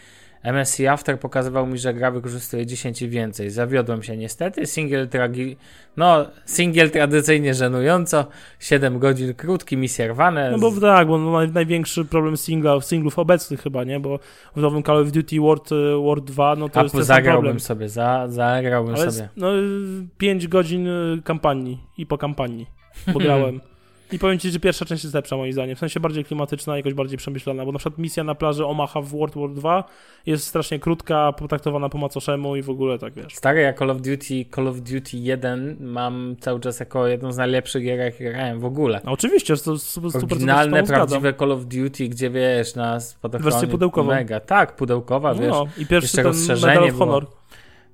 [0.53, 3.49] MSI After pokazywał mi, że gra wykorzystuje 10 i więcej.
[3.49, 4.65] Zawiodłem się niestety.
[4.65, 5.57] Single tragi...
[5.97, 8.25] No, single tradycyjnie żenująco.
[8.59, 10.51] 7 godzin krótki, misje rwane.
[10.51, 13.99] No bo tak, bo no, największy problem singla, singlów obecnych chyba, nie?
[13.99, 14.19] Bo
[14.55, 17.41] w nowym Call of Duty World, e, World 2, no to A jest ten zagrałbym
[17.41, 17.59] problem.
[17.59, 19.29] sobie, za, zagrałbym Ale sobie.
[19.37, 19.47] No,
[20.17, 20.91] 5 godzin e,
[21.23, 22.67] kampanii i po kampanii,
[23.13, 23.61] bo grałem.
[24.11, 26.93] I powiem ci, że pierwsza część jest lepsza moim zdaniem, w sensie bardziej klimatyczna, jakoś
[26.93, 29.83] bardziej przemyślana, bo na przykład misja na plaży Omaha w World War 2
[30.25, 33.35] jest strasznie krótka, potraktowana po macoszemu i w ogóle tak, wiesz.
[33.35, 37.37] Stary, ja Call of Duty, Call of Duty 1 mam cały czas jako jedną z
[37.37, 39.01] najlepszych gier, jakie grałem w ogóle.
[39.05, 44.09] No, oczywiście, to super Oryginalne, prawdziwe Call of Duty, gdzie wiesz, na spadochronie Wersję pudełkową.
[44.09, 45.77] Mega, tak, pudełkowa, no, wiesz.
[45.77, 47.23] I pierwszy ten Medal of Honor.
[47.23, 47.44] Było.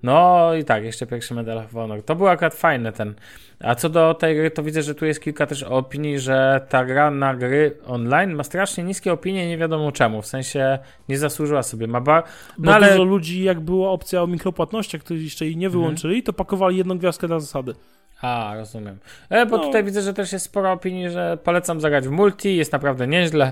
[0.03, 2.03] No i tak, jeszcze pierwszy Medal of Honor.
[2.03, 3.15] To był akurat fajny ten.
[3.59, 6.85] A co do tej gry, to widzę, że tu jest kilka też opinii, że ta
[6.85, 10.21] gra na gry online ma strasznie niskie opinie, nie wiadomo czemu.
[10.21, 10.79] W sensie
[11.09, 11.87] nie zasłużyła sobie.
[11.87, 12.23] Ma ba...
[12.57, 12.89] No Bo ale...
[12.89, 15.81] dużo ludzi, jak była opcja o mikropłatnościach, którzy jeszcze jej nie mhm.
[15.81, 16.25] wyłączyli, mhm.
[16.25, 17.73] to pakowali jedną gwiazdkę na zasady.
[18.21, 18.97] A, rozumiem.
[19.29, 19.63] E, bo no.
[19.63, 23.51] tutaj widzę, że też jest sporo opinii, że polecam zagrać w multi, jest naprawdę nieźle,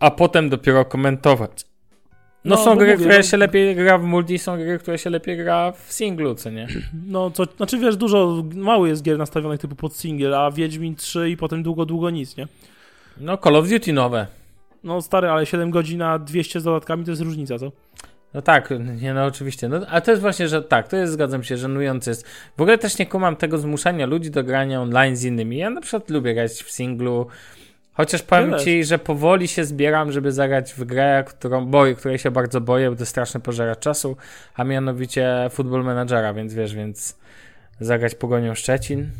[0.00, 1.73] a potem dopiero komentować.
[2.44, 3.22] No, no są gry, mówię, które no...
[3.22, 6.66] się lepiej gra w multi, są gry, które się lepiej gra w singlu, co nie?
[7.06, 11.30] No, co, znaczy wiesz, dużo, mało jest gier nastawionych typu pod single, a Wiedźmin 3
[11.30, 12.48] i potem długo, długo nic, nie?
[13.20, 14.26] No, Call of Duty nowe.
[14.84, 17.72] No stary, ale 7 godzin na 200 z dodatkami to jest różnica, co?
[18.34, 19.68] No tak, nie no oczywiście.
[19.68, 22.26] No, a to jest właśnie, że tak, to jest, zgadzam się, żenujące jest.
[22.56, 25.56] W ogóle też nie kumam tego zmuszania ludzi do grania online z innymi.
[25.56, 27.26] Ja na przykład lubię grać w singlu,
[27.94, 32.30] Chociaż powiem ci, że powoli się zbieram, żeby zagrać w grę, którą boję, której się
[32.30, 34.16] bardzo boję, bo to strasznie pożera czasu,
[34.54, 37.18] a mianowicie Football Managera, więc wiesz, więc
[37.80, 39.10] zagrać Pogonią Szczecin.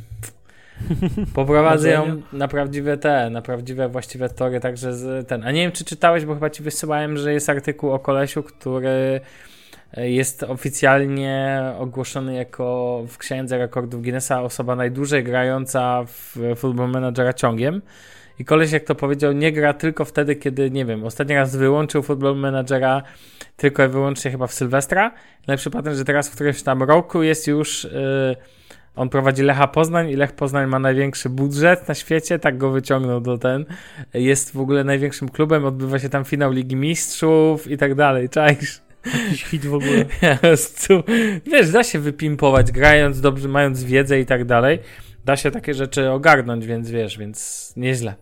[1.35, 5.45] Poprowadzę ją na prawdziwe te, na prawdziwe właściwe tory, także z, ten.
[5.45, 9.21] A nie wiem, czy czytałeś, bo chyba ci wysyłałem, że jest artykuł o kolesiu, który
[9.97, 17.83] jest oficjalnie ogłoszony jako w księdze rekordów Guinnessa osoba najdłużej grająca w Football Managera ciągiem.
[18.39, 22.03] I koleś, jak to powiedział, nie gra tylko wtedy, kiedy, nie wiem, ostatni raz wyłączył
[22.03, 23.03] Football Managera
[23.57, 25.15] tylko i wyłącznie chyba w Sylwestra.
[25.47, 27.85] Najlepszy patent, że teraz w którymś tam roku jest już...
[27.85, 28.37] Yy,
[28.97, 33.21] on prowadzi Lecha Poznań i Lech Poznań ma największy budżet na świecie, tak go wyciągnął
[33.21, 33.65] do ten.
[34.15, 38.81] Jest w ogóle największym klubem, odbywa się tam finał Ligi Mistrzów i tak dalej, czaisz?
[39.25, 40.05] Jakiś hit w ogóle.
[41.53, 44.79] Wiesz, da się wypimpować, grając dobrze, mając wiedzę i tak dalej.
[45.25, 48.15] Da się takie rzeczy ogarnąć, więc wiesz, więc nieźle.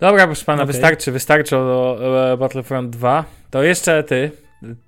[0.00, 0.72] Dobra, proszę pana, okay.
[0.72, 1.98] wystarczy, wystarczy o,
[2.32, 3.24] o Battlefront 2.
[3.50, 4.30] To jeszcze ty,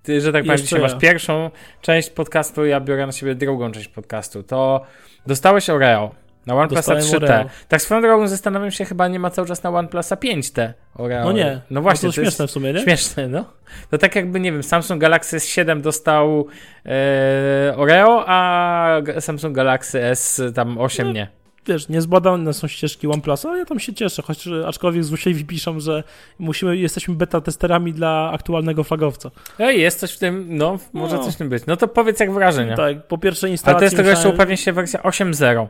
[0.02, 0.88] ty, że tak powiem, dzisiaj ja.
[0.88, 4.42] masz pierwszą część podcastu, ja biorę na siebie drugą część podcastu.
[4.42, 4.84] To
[5.26, 6.14] dostałeś Oreo
[6.48, 7.16] na OnePlusa 3T.
[7.16, 7.44] Oreo.
[7.68, 11.24] Tak swoją drogą zastanawiam się, chyba nie ma cały czas na OnePlusa 5T Oreo.
[11.24, 11.60] No nie.
[11.70, 12.06] No właśnie.
[12.06, 12.80] No to, to śmieszne w sumie, nie?
[12.80, 13.44] Śmieszne, no.
[13.90, 16.46] To tak jakby, nie wiem, Samsung Galaxy S7 dostał
[16.86, 21.12] e, Oreo, a Samsung Galaxy S tam 8 no.
[21.12, 25.80] nie wiesz, niezbadane są ścieżki OnePlusa, ale ja tam się cieszę, choć aczkolwiek złośliwi piszą,
[25.80, 26.04] że
[26.38, 29.30] musimy, jesteśmy beta testerami dla aktualnego flagowca.
[29.58, 31.24] Ej, jest coś w tym, no, może no.
[31.24, 31.66] coś w tym być.
[31.66, 32.76] No to powiedz jak wrażenia.
[32.76, 33.76] Tak, po pierwsze instalacji...
[33.76, 35.66] Ale to jest tego jeszcze upewnię się wersja 8.0.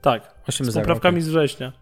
[0.00, 1.22] Tak, 8.0, z poprawkami okay.
[1.22, 1.72] z września.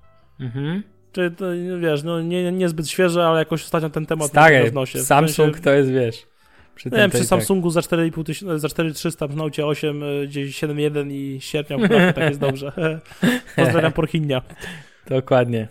[0.40, 0.82] Mhm.
[1.12, 1.44] Czyli to,
[1.80, 4.98] wiesz, no nie, niezbyt świeże, ale jakoś ostatnio ten temat Stary, w nosie.
[4.98, 5.62] Samsung sensie...
[5.62, 6.26] to jest, wiesz...
[6.74, 7.28] Przy, nie wiem, przy tak.
[7.28, 12.40] Samsungu za 4,5 tysiąca, za 4300, przy Note 8, gdzieś 7.1 i sierpnia, tak jest
[12.40, 12.72] dobrze.
[13.56, 14.42] Pozdrawiam Porchinia.
[15.08, 15.68] Dokładnie.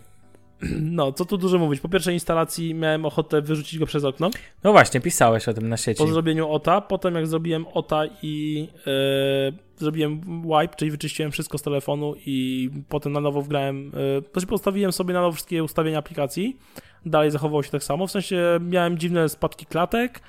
[0.82, 1.82] No, co tu dużo mówić.
[1.82, 4.30] Po pierwszej instalacji miałem ochotę wyrzucić go przez okno.
[4.64, 5.98] No właśnie, pisałeś o tym na sieci.
[5.98, 11.62] Po zrobieniu OTA, potem jak zrobiłem OTA i yy, zrobiłem wipe, czyli wyczyściłem wszystko z
[11.62, 13.92] telefonu i potem na nowo wgrałem,
[14.36, 16.58] yy, postawiłem sobie na nowo wszystkie ustawienia aplikacji.
[17.06, 20.22] Dalej zachowało się tak samo, w sensie miałem dziwne spadki klatek,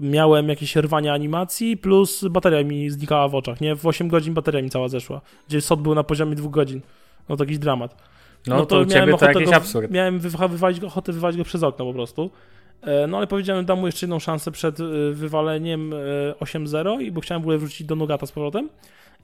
[0.00, 3.76] miałem jakieś rwanie animacji, plus bateria mi znikała w oczach, nie?
[3.76, 6.80] W 8 godzin bateria mi cała zeszła, gdzie SOT był na poziomie 2 godzin.
[7.28, 8.17] No to jakiś dramat.
[8.48, 9.90] No, no to, to miałem to jakiś go, absurd.
[9.90, 12.30] Miałem wywalić, ochotę wywalić go przez okno po prostu.
[12.82, 15.90] E, no ale powiedziałem, dam mu jeszcze jedną szansę przed e, wywaleniem
[16.40, 18.68] 8.0 i bo chciałem w ogóle wrócić do Nogata z powrotem.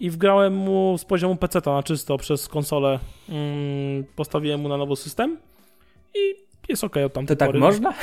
[0.01, 2.99] I wgrałem mu z poziomu PC na czysto przez konsolę.
[3.29, 5.37] Mm, postawiłem mu na nowy system
[6.15, 6.35] i
[6.69, 7.59] jest ok od tamtej To tak pory.
[7.61, 7.93] można?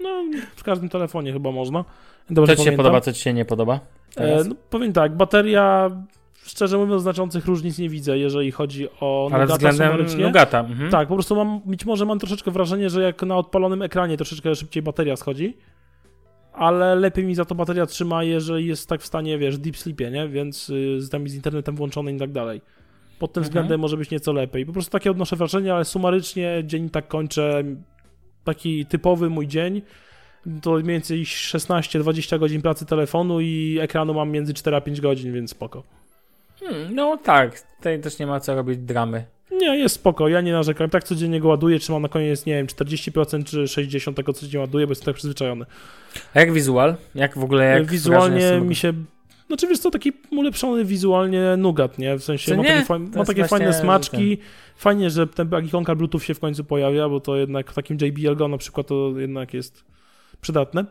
[0.00, 0.24] No,
[0.56, 1.84] w każdym telefonie chyba można.
[2.30, 3.80] Dobrze co ci się podoba, co ci się nie podoba?
[4.16, 5.90] E, no, powiem tak, bateria
[6.46, 10.60] szczerze mówiąc, znaczących różnic nie widzę, jeżeli chodzi o Ale Nugata względem Nugata.
[10.60, 10.90] Mhm.
[10.90, 14.54] Tak, po prostu mam, być może mam troszeczkę wrażenie, że jak na odpalonym ekranie troszeczkę
[14.54, 15.56] szybciej bateria schodzi,
[16.52, 20.10] ale lepiej mi za to bateria trzyma, jeżeli jest tak w stanie, wiesz, deep sleepie,
[20.10, 20.28] nie?
[20.28, 22.60] Więc y, z, tam z internetem włączony i tak dalej.
[23.18, 23.50] Pod tym mhm.
[23.50, 24.66] względem może być nieco lepiej.
[24.66, 27.64] Po prostu takie odnoszę wrażenie, ale sumarycznie dzień tak kończę.
[28.44, 29.82] Taki typowy mój dzień
[30.62, 35.32] to mniej więcej 16-20 godzin pracy telefonu i ekranu mam między 4 a 5 godzin,
[35.32, 35.82] więc spoko.
[36.64, 39.24] Hmm, no tak, tutaj też nie ma co robić dramy.
[39.52, 40.90] Nie, jest spoko, ja nie narzekam.
[40.90, 44.40] Tak codziennie go ładuję, czy mam na koniec, nie wiem, 40% czy 60% tego, co
[44.40, 45.66] codziennie ładuję, bo jestem tak przyzwyczajony.
[46.34, 46.96] A jak wizual?
[47.14, 48.92] Jak w ogóle, jak Wizualnie mi się...
[49.46, 52.18] Znaczy, wiesz co, taki ulepszony wizualnie nugat, nie?
[52.18, 54.38] W sensie ma, nie, takie, ma takie fajne smaczki.
[54.38, 54.46] Ten...
[54.76, 58.36] Fajnie, że ten ikonka Bluetooth się w końcu pojawia, bo to jednak w takim JBL
[58.36, 59.84] Go na przykład to jednak jest
[60.40, 60.84] przydatne.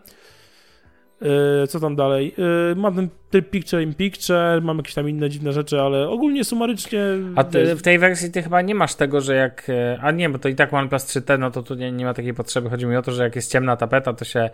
[1.22, 2.36] E, co tam dalej?
[2.72, 6.44] E, mam ten tryb Picture in Picture, mam jakieś tam inne dziwne rzeczy, ale ogólnie
[6.44, 7.04] sumarycznie...
[7.36, 9.70] A ty, w tej wersji ty chyba nie masz tego, że jak...
[9.70, 12.14] E, a nie, bo to i tak OnePlus 3T, no to tu nie, nie ma
[12.14, 12.70] takiej potrzeby.
[12.70, 14.50] Chodzi mi o to, że jak jest ciemna tapeta, to się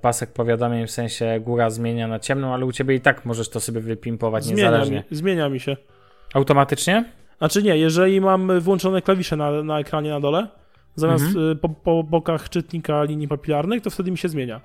[0.00, 3.60] pasek powiadomień w sensie góra zmienia na ciemną, ale u ciebie i tak możesz to
[3.60, 5.04] sobie wypimpować zmienia niezależnie.
[5.10, 5.76] Mi, zmienia mi się.
[6.34, 7.04] Automatycznie?
[7.38, 10.48] Znaczy nie, jeżeli mam włączone klawisze na, na ekranie na dole,
[10.94, 11.58] zamiast mhm.
[11.58, 14.60] po, po bokach czytnika linii papilarnych, to wtedy mi się zmienia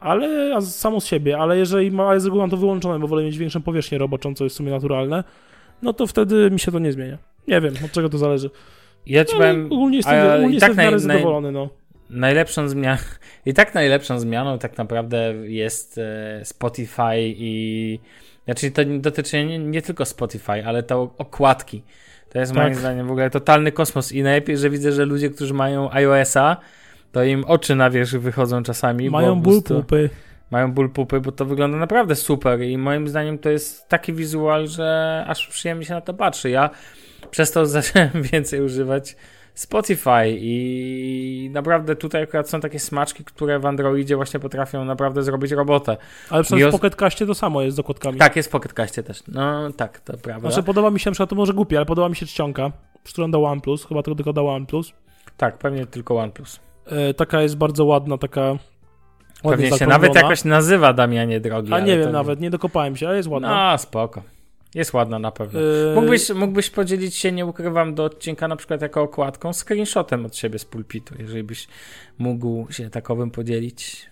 [0.00, 3.38] ale samo z siebie, ale jeżeli ma, z reguły mam to wyłączone, bo wolę mieć
[3.38, 5.24] większą powierzchnię roboczą, co jest w sumie naturalne,
[5.82, 7.18] no to wtedy mi się to nie zmienia.
[7.48, 8.50] Nie wiem, od czego to zależy.
[9.06, 11.68] Ja ci no, powiem, ogólnie jestem, ogólnie tak jestem naj, zadowolony, no.
[12.10, 13.02] Najlepszą zmianą,
[13.46, 17.98] i tak najlepszą zmianą tak naprawdę jest e, Spotify i
[18.44, 21.82] znaczy to dotyczy nie, nie tylko Spotify, ale to okładki.
[22.30, 22.62] To jest tak.
[22.62, 26.56] moim zdaniem w ogóle totalny kosmos i najlepiej, że widzę, że ludzie, którzy mają iOS-a,
[27.16, 29.10] to im oczy na wierzch wychodzą czasami.
[29.10, 30.10] Mają ból pupy.
[30.50, 34.68] Mają ból pupy, bo to wygląda naprawdę super i moim zdaniem to jest taki wizual,
[34.68, 36.50] że aż przyjemnie się na to patrzy.
[36.50, 36.70] Ja
[37.30, 39.16] przez to zacząłem więcej używać
[39.54, 45.52] Spotify i naprawdę tutaj akurat są takie smaczki, które w Androidzie właśnie potrafią naprawdę zrobić
[45.52, 45.96] robotę.
[46.30, 48.18] Ale przecież w Pocket Castie to samo jest z okładkami.
[48.18, 49.22] Tak, jest w Pocket Castie też.
[49.28, 50.50] No tak, to prawda.
[50.50, 52.72] Znaczy podoba mi się, na to może głupie, ale podoba mi się czcionka,
[53.04, 54.92] którą do OnePlus, chyba tylko do OnePlus.
[55.36, 56.65] Tak, pewnie tylko OnePlus.
[56.86, 58.58] E, taka jest bardzo ładna, taka
[59.42, 61.72] Pewnie się nawet jakoś nazywa Damianie Drogi.
[61.72, 63.72] A nie wiem nawet, nie dokopałem się, ale jest ładna.
[63.72, 64.22] No, spoko.
[64.74, 65.60] Jest ładna na pewno.
[65.60, 65.92] Yy...
[65.94, 70.58] Mógłbyś, mógłbyś podzielić się, nie ukrywam, do odcinka na przykład jako okładką, screenshotem od siebie
[70.58, 71.68] z pulpitu, jeżeli byś
[72.18, 74.10] mógł się takowym podzielić.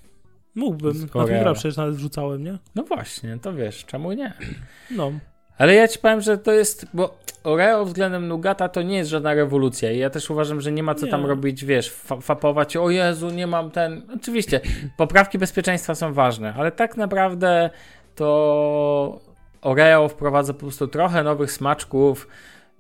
[0.55, 2.59] Mógłbym, na tym przecież nawet wrzucałem, nie?
[2.75, 4.33] No właśnie, to wiesz, czemu nie?
[4.91, 5.13] No.
[5.59, 9.35] Ale ja ci powiem, że to jest, bo Oreo względem Nugata to nie jest żadna
[9.35, 11.11] rewolucja i ja też uważam, że nie ma co nie.
[11.11, 14.03] tam robić, wiesz, fa fapować, o Jezu, nie mam ten...
[14.17, 14.61] Oczywiście,
[14.97, 17.71] poprawki bezpieczeństwa są ważne, ale tak naprawdę
[18.15, 19.21] to
[19.63, 22.29] Oreo wprowadza po prostu trochę nowych smaczków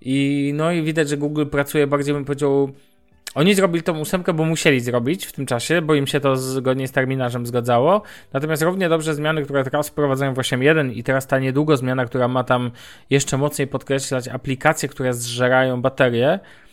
[0.00, 2.72] i no i widać, że Google pracuje bardziej, bym powiedział,
[3.34, 6.88] oni zrobili tą ósemkę, bo musieli zrobić w tym czasie, bo im się to zgodnie
[6.88, 8.02] z terminarzem zgadzało.
[8.32, 12.28] Natomiast równie dobrze zmiany, które teraz wprowadzają w 8.1 i teraz ta niedługo zmiana, która
[12.28, 12.70] ma tam
[13.10, 16.63] jeszcze mocniej podkreślać aplikacje, które zżerają baterię, E,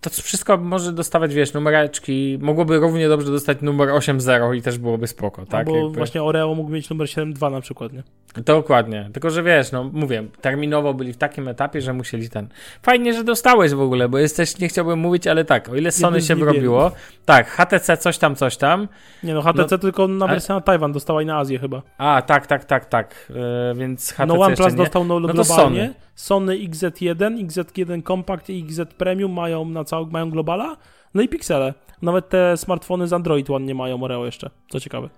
[0.00, 2.38] to wszystko może dostawać, wiesz, numereczki.
[2.40, 5.66] Mogłoby równie dobrze dostać numer 8.0 i też byłoby spoko, tak?
[5.66, 5.98] Bo Jakby...
[5.98, 8.02] właśnie Oreo mógł mieć numer 7.2 na przykład, nie?
[8.44, 9.10] Dokładnie.
[9.12, 12.48] Tylko, że wiesz, no mówię, terminowo byli w takim etapie, że musieli ten...
[12.82, 16.22] Fajnie, że dostałeś w ogóle, bo jesteś, nie chciałbym mówić, ale tak, o ile Sony
[16.22, 16.92] się wyrobiło,
[17.24, 18.88] tak, HTC coś tam, coś tam.
[19.22, 21.82] Nie no, HTC no, tylko na wersję na Tajwan dostała i na Azję chyba.
[21.98, 23.32] A, tak, tak, tak, tak,
[23.70, 25.94] yy, więc HTC No OnePlus dostał no, no globalnie.
[26.14, 30.76] Sony XZ1, XZ1 Compact i XZ Premium mają na cały, mają globala,
[31.14, 31.74] no i piksele.
[32.02, 35.08] Nawet te smartfony z Android One nie mają Oreo jeszcze, co ciekawe.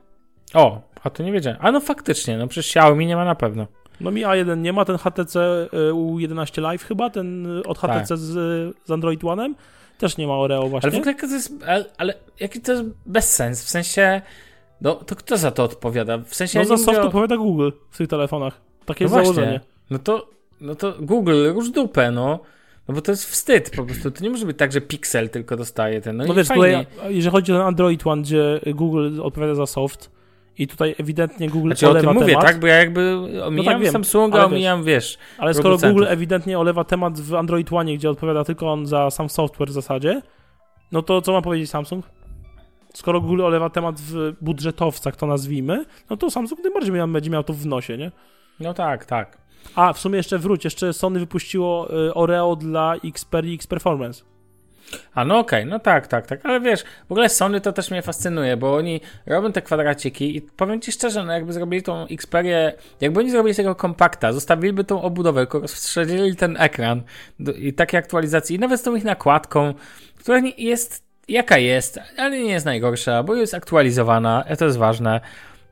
[0.55, 1.59] O, a to nie wiedziałem.
[1.63, 3.67] A no faktycznie, no przecież Xiaomi nie ma na pewno.
[4.01, 5.41] No mi A1 nie ma, ten HTC
[5.73, 8.19] y, U11 Live chyba, ten y, od HTC tak.
[8.19, 8.33] z,
[8.85, 9.55] z Android One'em
[9.99, 10.91] też nie ma Oreo właśnie.
[10.91, 14.23] Ale w ogóle to jest, ale, ale jaki to jest bez sens, w sensie,
[14.81, 16.19] no to kto za to odpowiada?
[16.19, 18.61] W sensie No ja za soft odpowiada Google w tych telefonach.
[18.87, 19.35] Takie no jest właśnie.
[19.35, 19.61] założenie.
[19.91, 20.29] No to
[20.61, 22.41] no to Google, już dupę, no.
[22.89, 24.11] No bo to jest wstyd po prostu.
[24.11, 26.17] To nie może być tak, że Pixel tylko dostaje ten.
[26.17, 30.11] No, no wiesz, tutaj, jeżeli chodzi o Android One, gdzie Google odpowiada za soft,
[30.59, 32.47] i tutaj ewidentnie Google znaczy, olewa o tym mówię, temat.
[32.47, 32.61] tak?
[32.61, 36.85] Bo ja jakby omijam no tak wiem, Samsunga, omijam, wiesz, Ale skoro Google ewidentnie olewa
[36.85, 40.23] temat w Android One, gdzie odpowiada tylko on za sam software w zasadzie,
[40.93, 42.05] no to co ma powiedzieć Samsung?
[42.95, 47.53] Skoro Google olewa temat w budżetowcach, to nazwijmy, no to Samsung najbardziej będzie miał to
[47.53, 48.13] w nosie, nie?
[48.61, 49.39] No tak, tak.
[49.75, 54.25] A, w sumie jeszcze wróć, jeszcze Sony wypuściło y, Oreo dla Xperia X Performance.
[55.15, 57.91] A no okej, okay, no tak, tak, tak, ale wiesz, w ogóle Sony to też
[57.91, 62.07] mnie fascynuje, bo oni robią te kwadraciki i powiem ci szczerze, no jakby zrobili tą
[62.07, 67.03] Xperię, jakby oni zrobili tego kompakta, zostawiliby tą obudowę, tylko rozszerzyli ten ekran
[67.41, 69.75] do, i takie aktualizacje i nawet z tą ich nakładką,
[70.19, 75.21] która jest jaka jest, ale nie jest najgorsza, bo jest aktualizowana, to jest ważne,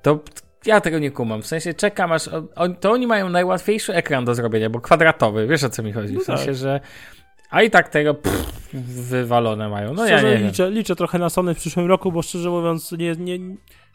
[0.03, 0.21] to
[0.67, 1.43] ja tego nie kumam.
[1.43, 2.31] W sensie czekam aż.
[2.57, 6.15] On, to oni mają najłatwiejszy ekran do zrobienia, bo kwadratowy, wiesz o co mi chodzi.
[6.15, 6.55] W no sensie, tak.
[6.55, 6.81] że
[7.51, 8.71] a i tak tego pff,
[9.09, 9.95] wywalone mają.
[9.95, 12.93] No szczerze, ja nie liczę, liczę trochę na Sony w przyszłym roku, bo szczerze mówiąc
[12.93, 13.39] nie, nie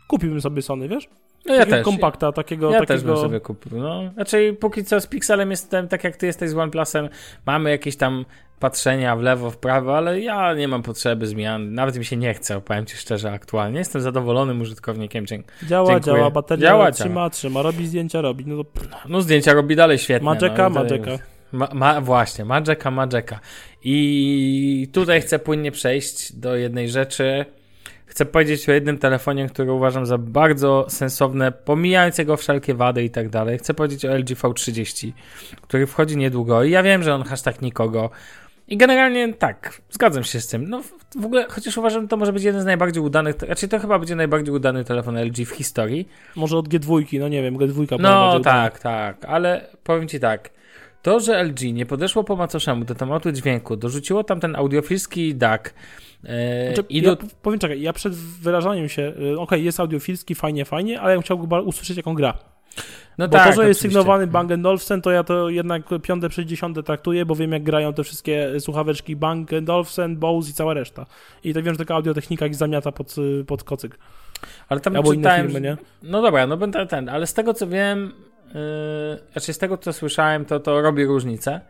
[0.07, 1.09] kupiłbym sobie Sony, wiesz?
[1.45, 1.85] No ja takiego też.
[1.85, 2.71] kompakta, takiego...
[2.71, 2.93] Ja takiego...
[2.93, 4.11] też bym sobie kupił, no.
[4.13, 7.09] Znaczy póki co z Pixelem jestem, tak jak ty jesteś z OnePlusem,
[7.45, 8.25] mamy jakieś tam
[8.61, 12.33] patrzenia w lewo, w prawo, ale ja nie mam potrzeby zmian, nawet mi się nie
[12.33, 13.79] chce, powiem ci szczerze aktualnie.
[13.79, 15.25] Jestem zadowolonym użytkownikiem,
[15.67, 16.15] Działa, dziękuję.
[16.15, 17.29] działa, bateria działa, trzyma, działa.
[17.29, 18.69] trzyma, robi zdjęcia, robi, no to...
[19.09, 20.25] No zdjęcia robi dalej świetnie.
[20.25, 20.85] Magica, no.
[21.51, 23.39] Ma, ma, właśnie, Magica, Magica.
[23.83, 27.45] I tutaj chcę płynnie przejść do jednej rzeczy.
[28.05, 33.09] Chcę powiedzieć o jednym telefonie, który uważam za bardzo sensowne, pomijając jego wszelkie wady i
[33.09, 33.57] tak dalej.
[33.57, 35.11] Chcę powiedzieć o LG V30,
[35.61, 38.09] który wchodzi niedługo i ja wiem, że on hashtag nikogo.
[38.71, 40.69] I generalnie tak, zgadzam się z tym.
[40.69, 40.81] No
[41.15, 44.15] w ogóle, chociaż uważam, to może być jeden z najbardziej udanych, raczej to chyba będzie
[44.15, 46.07] najbardziej udany telefon LG w historii.
[46.35, 50.49] Może od G2, no nie wiem, G2 No tak, tak, ale powiem Ci tak.
[51.01, 55.61] To, że LG nie podeszło po macoszemu do tematu dźwięku, dorzuciło tam ten audiofilski DAC.
[56.23, 57.09] E, znaczy, i do...
[57.09, 61.15] ja, powiem czekaj, ja przed wyrażaniem się, e, okej, okay, jest audiofilski, fajnie, fajnie, ale
[61.15, 62.50] ja chciałbym usłyszeć, jaką gra.
[63.17, 66.45] No bo tak, to, że jest sygnowany Bang Olufsen, to ja to jednak piąte przez
[66.45, 71.05] dziesiąte traktuję, bo wiem jak grają te wszystkie słuchaweczki Bang Olufsen, Bose i cała reszta.
[71.43, 73.15] I tak wiem, że taka audiotechnika ich zamiata pod,
[73.47, 73.97] pod kocyk.
[74.69, 75.77] Ale tam Albo czytałem, inne firmy, nie?
[76.03, 78.11] No dobra, no będę ten, ale z tego co wiem,
[78.53, 81.61] Yy, znaczy z tego co słyszałem, to to robi różnicę.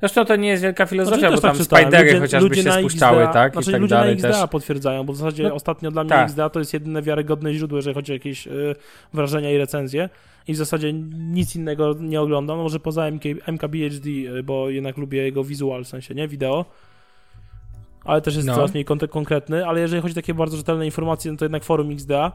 [0.00, 2.72] Zresztą to nie jest wielka filozofia, znaczy, bo tam tak spidery ludzie, chociażby ludzie się
[2.72, 3.52] spuszczały, XDA, tak?
[3.52, 4.50] Znaczy, I tak ludzie dalej na XDA też.
[4.50, 6.24] potwierdzają, bo w zasadzie no, ostatnio dla mnie tak.
[6.24, 8.74] XDA to jest jedyne wiarygodne źródło, jeżeli chodzi o jakieś y,
[9.14, 10.08] wrażenia i recenzje.
[10.48, 14.96] I w zasadzie nic innego nie oglądam, no może poza MK, MKBHD, y, bo jednak
[14.96, 16.28] lubię jego wizual, w sensie, nie?
[16.28, 16.64] Wideo
[18.04, 18.54] ale też jest no.
[18.54, 21.90] coraz mniej konkretny, ale jeżeli chodzi o takie bardzo rzetelne informacje, no to jednak forum
[21.90, 22.32] XDA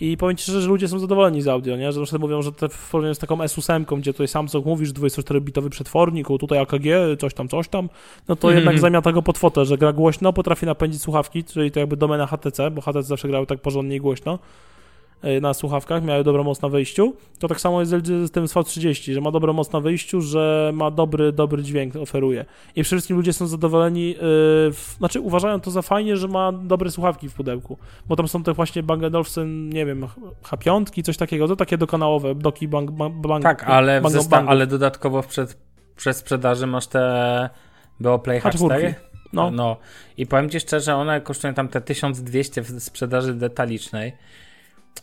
[0.00, 1.92] i powiem Ci szczerze, że ludzie są zadowoleni z audio, nie?
[1.92, 4.92] Że na przykład mówią, że te w porównaniu z taką S8, gdzie tutaj Samsung mówisz,
[4.92, 6.84] 24-bitowy przetwornik, tutaj AKG,
[7.18, 7.88] coś tam, coś tam,
[8.28, 8.60] no to mm -hmm.
[8.60, 12.26] jednak zamiata go pod fotę, że gra głośno, potrafi napędzić słuchawki, czyli to jakby domena
[12.26, 14.38] HTC, bo HTC zawsze grały tak porządnie i głośno.
[15.22, 17.16] E, na słuchawkach, miały dobrą moc na wyjściu.
[17.38, 20.90] To tak samo jest z tym V30, że ma dobrą moc na wyjściu, że ma
[20.90, 22.44] dobry, dobry dźwięk, oferuje.
[22.76, 24.16] I przede wszystkim ludzie są zadowoleni, yy,
[24.98, 27.78] znaczy uważają to za fajnie, że ma dobre słuchawki w pudełku,
[28.08, 30.06] bo tam są te właśnie Bang Olufsen, nie wiem,
[30.42, 34.66] H5, coś takiego, to takie dokanałowe, doki Bang, bang, bang Tak, ale, bang, bang, ale
[34.66, 35.56] dodatkowo przed,
[35.96, 37.50] przed sprzedaży masz te
[38.00, 38.94] Beoplay H4.
[39.32, 39.50] No.
[39.50, 39.76] no.
[40.16, 44.12] I powiem Ci szczerze, one kosztują tam te 1200 w sprzedaży detalicznej.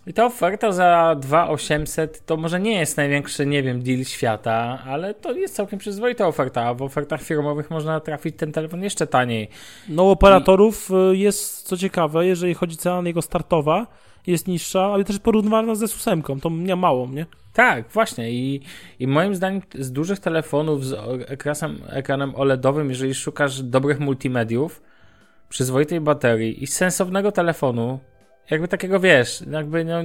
[0.08, 5.14] I ta oferta za 2800 to może nie jest największy, nie wiem, deal świata, ale
[5.14, 9.50] to jest całkiem przyzwoita oferta, w ofertach firmowych można trafić ten telefon jeszcze taniej.
[9.90, 11.20] No operatorów I...
[11.20, 13.88] jest, co ciekawe, jeżeli chodzi cena jego startowa,
[14.28, 17.26] jest niższa, ale też porównywalna ze S8, to nie mało, nie?
[17.54, 18.62] Tak, właśnie I,
[19.00, 20.94] i moim zdaniem z dużych telefonów z
[21.28, 24.82] ekranem, ekranem OLEDowym, jeżeli szukasz dobrych multimediów,
[25.50, 28.00] przyzwoitej baterii i sensownego telefonu,
[28.50, 29.98] jakby takiego wiesz, jakby no,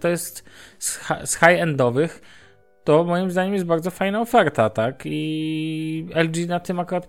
[0.00, 0.44] to jest
[0.78, 2.20] z, high-endowych,
[2.84, 5.02] to moim zdaniem jest bardzo fajna oferta, tak?
[5.04, 7.08] I LG na tym akurat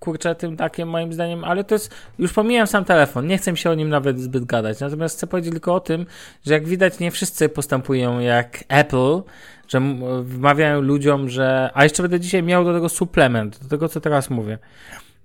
[0.00, 3.70] kurczę tym takim moim zdaniem, ale to jest, już pomijam sam telefon, nie chcę się
[3.70, 6.06] o nim nawet zbyt gadać, natomiast chcę powiedzieć tylko o tym,
[6.46, 9.22] że jak widać nie wszyscy postępują jak Apple,
[9.68, 9.80] że
[10.22, 14.30] wmawiają ludziom, że, a jeszcze będę dzisiaj miał do tego suplement, do tego co teraz
[14.30, 14.58] mówię,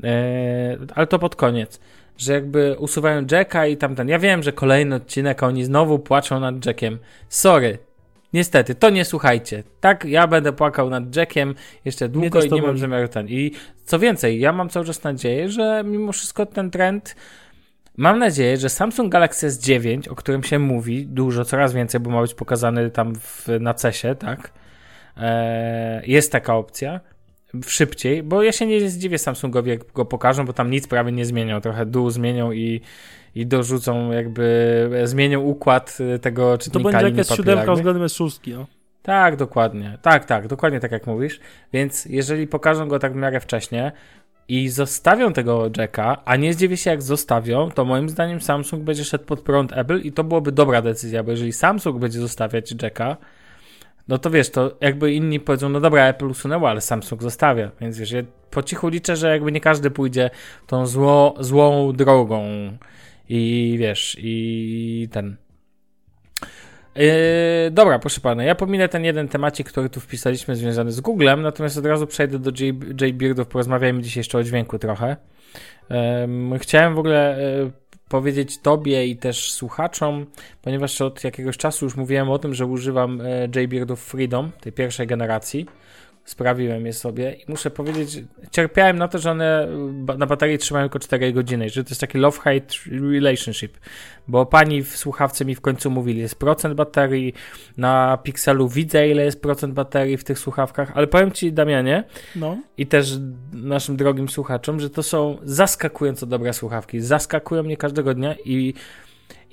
[0.03, 1.79] eee, ale to pod koniec,
[2.17, 4.09] że jakby usuwają Jacka i tamten.
[4.09, 6.99] Ja wiem, że kolejny odcinek, oni znowu płaczą nad Jackiem.
[7.29, 7.77] Sorry.
[8.33, 9.63] Niestety, to nie słuchajcie.
[9.79, 13.27] Tak, ja będę płakał nad Jackiem jeszcze długo i nie mam zamiaru ten.
[13.27, 13.51] I
[13.85, 17.15] co więcej, ja mam cały czas nadzieję, że mimo wszystko ten trend
[17.97, 22.21] Mam nadzieję, że Samsung Galaxy S9, o którym się mówi dużo, coraz więcej, bo ma
[22.21, 24.51] być pokazany tam w, na CESie, tak?
[25.17, 26.99] Eee, jest taka opcja
[27.67, 31.25] szybciej, bo ja się nie zdziwię Samsungowi, jak go pokażą, bo tam nic prawie nie
[31.25, 31.61] zmienią.
[31.61, 32.81] Trochę dół zmienią i,
[33.35, 38.65] i dorzucą jakby, zmienią układ tego czytnika To będzie jakaś siódemka względem S6, no.
[39.03, 39.97] Tak, dokładnie.
[40.01, 41.39] Tak, tak, dokładnie tak jak mówisz.
[41.73, 43.91] Więc jeżeli pokażą go tak w miarę wcześnie
[44.47, 49.05] i zostawią tego jacka, a nie zdziwię się jak zostawią, to moim zdaniem Samsung będzie
[49.05, 53.17] szedł pod prąd Apple i to byłoby dobra decyzja, bo jeżeli Samsung będzie zostawiać jacka,
[54.07, 57.97] no to wiesz, to jakby inni powiedzą, no dobra, Apple usunęło, ale Samsung zostawia, więc
[57.97, 60.29] wiesz, ja po cichu liczę, że jakby nie każdy pójdzie
[60.67, 62.43] tą zło, złą drogą
[63.29, 65.37] i wiesz, i ten...
[66.95, 71.41] Yy, dobra, proszę pana, ja pominę ten jeden temacik, który tu wpisaliśmy związany z Googlem,
[71.41, 72.51] natomiast od razu przejdę do
[73.05, 75.17] JBeardów, porozmawiajmy dzisiaj jeszcze o dźwięku trochę.
[75.89, 80.25] Yy, chciałem w ogóle yy, powiedzieć Tobie i też słuchaczom,
[80.61, 85.07] ponieważ od jakiegoś czasu już mówiłem o tym, że używam e, JBeardów Freedom, tej pierwszej
[85.07, 85.65] generacji.
[86.25, 89.67] Sprawiłem je sobie i muszę powiedzieć, cierpiałem na to, że one
[90.17, 93.77] na baterii trzymają tylko 4 godziny, że to jest taki love-hate relationship,
[94.27, 97.33] bo pani w słuchawce mi w końcu mówili, jest procent baterii,
[97.77, 102.03] na Pixelu widzę ile jest procent baterii w tych słuchawkach, ale powiem Ci Damianie
[102.35, 102.57] no.
[102.77, 103.17] i też
[103.53, 108.73] naszym drogim słuchaczom, że to są zaskakująco dobre słuchawki, zaskakują mnie każdego dnia i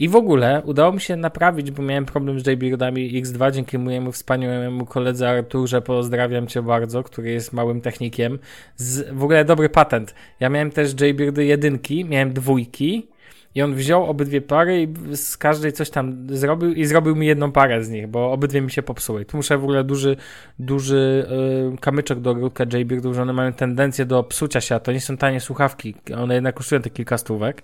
[0.01, 4.13] i w ogóle udało mi się naprawić, bo miałem problem z JBeardami X2 dzięki mojemu
[4.13, 8.39] wspaniałemu koledze Arturze, pozdrawiam cię bardzo, który jest małym technikiem.
[8.77, 10.15] Z, w ogóle dobry patent.
[10.41, 13.09] Ja miałem też JBeardy jedynki, miałem dwójki
[13.55, 17.53] i on wziął obydwie pary i z każdej coś tam zrobił i zrobił mi jedną
[17.53, 19.25] parę z nich, bo obydwie mi się popsuły.
[19.25, 20.17] Tu muszę w ogóle duży,
[20.59, 21.27] duży
[21.71, 25.01] yy, kamyczek do ogródka JBeardów, że one mają tendencję do psucia się, a to nie
[25.01, 27.63] są tanie słuchawki, one jednak kosztują te kilka stówek.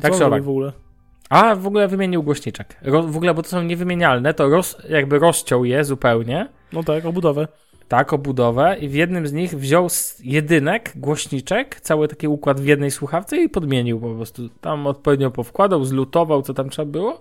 [0.00, 0.85] Tak Co w ogóle?
[1.30, 2.76] A w ogóle wymienił głośniczek.
[2.82, 6.48] Ro, w ogóle, bo to są niewymienialne, to roz, jakby rozciął je zupełnie.
[6.72, 7.48] No tak, obudowę.
[7.88, 9.88] Tak, obudowę i w jednym z nich wziął
[10.20, 14.48] jedynek, głośniczek, cały taki układ w jednej słuchawce i podmienił po prostu.
[14.60, 17.20] Tam odpowiednio powkładał, zlutował, co tam trzeba było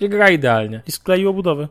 [0.00, 0.82] i gra idealnie.
[0.86, 1.68] I skleił obudowę.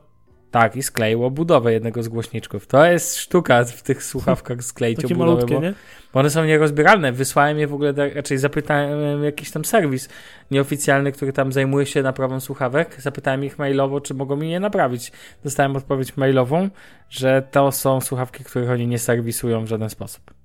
[0.54, 2.68] Tak, i skleił obudowę jednego z głośniczków.
[2.68, 5.74] To jest sztuka w tych słuchawkach skleić Takie obudowę, malutkie, bo, nie?
[6.14, 7.12] bo one są nierozbieralne.
[7.12, 10.10] Wysłałem je w ogóle, raczej zapytałem jakiś tam serwis
[10.52, 13.02] nieoficjalny, który tam zajmuje się naprawą słuchawek.
[13.02, 15.12] Zapytałem ich mailowo, czy mogą mi je naprawić.
[15.44, 16.70] Dostałem odpowiedź mailową,
[17.10, 20.43] że to są słuchawki, których oni nie serwisują w żaden sposób.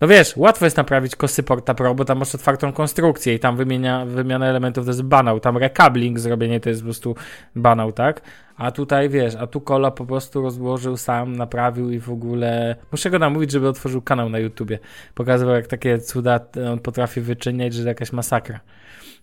[0.00, 3.56] No wiesz, łatwo jest naprawić kosy Porta Pro, bo tam masz otwartą konstrukcję i tam
[3.56, 7.16] wymienia, wymiana elementów to jest banał, tam rekabling zrobienie to jest po prostu
[7.56, 8.20] banał, tak?
[8.56, 12.76] A tutaj wiesz, a tu Kola po prostu rozłożył sam, naprawił i w ogóle.
[12.92, 14.78] Muszę go namówić, żeby otworzył kanał na YouTubie.
[15.14, 16.40] Pokazywał, jak takie cuda
[16.72, 18.60] on potrafi wyczyniać, że jakaś masakra.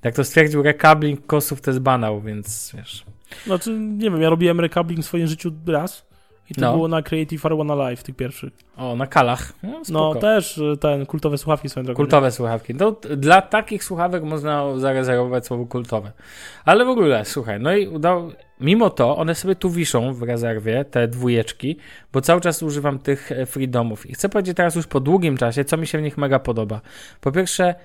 [0.03, 3.05] Jak to stwierdził, rekabling kosów to jest banał, więc wiesz.
[3.45, 6.05] Znaczy, nie wiem, ja robiłem rekabling w swoim życiu raz.
[6.49, 6.73] I to no.
[6.73, 8.53] było na Creative One Live, tych pierwszych.
[8.77, 9.53] O, na kalach.
[9.63, 11.97] No, no, też y, ten, kultowe słuchawki swoją drogą.
[11.97, 12.73] Kultowe słuchawki.
[12.75, 16.11] No, dla takich słuchawek można zarezerwować słowo kultowe.
[16.65, 18.31] Ale w ogóle, słuchaj, no i udało...
[18.59, 21.77] Mimo to, one sobie tu wiszą w rezerwie, te dwójeczki,
[22.13, 24.09] bo cały czas używam tych e, freedomów.
[24.09, 26.81] I chcę powiedzieć teraz już po długim czasie, co mi się w nich mega podoba.
[27.21, 27.75] Po pierwsze,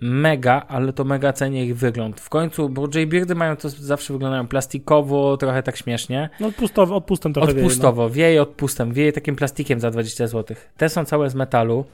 [0.00, 2.20] mega, ale to mega cenię ich wygląd.
[2.20, 6.30] W końcu, bo J-Beardy mają to zawsze wyglądają plastikowo, trochę tak śmiesznie.
[6.40, 8.14] No odpustowo, odpustem trochę Odpustowo, wieje, no.
[8.14, 10.56] wieje odpustem, wieje takim plastikiem za 20 zł.
[10.76, 11.84] Te są całe z metalu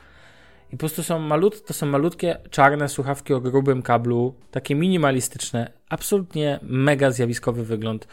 [0.68, 5.72] i po prostu są malut, to są malutkie czarne słuchawki o grubym kablu, takie minimalistyczne,
[5.88, 8.08] absolutnie mega zjawiskowy wygląd.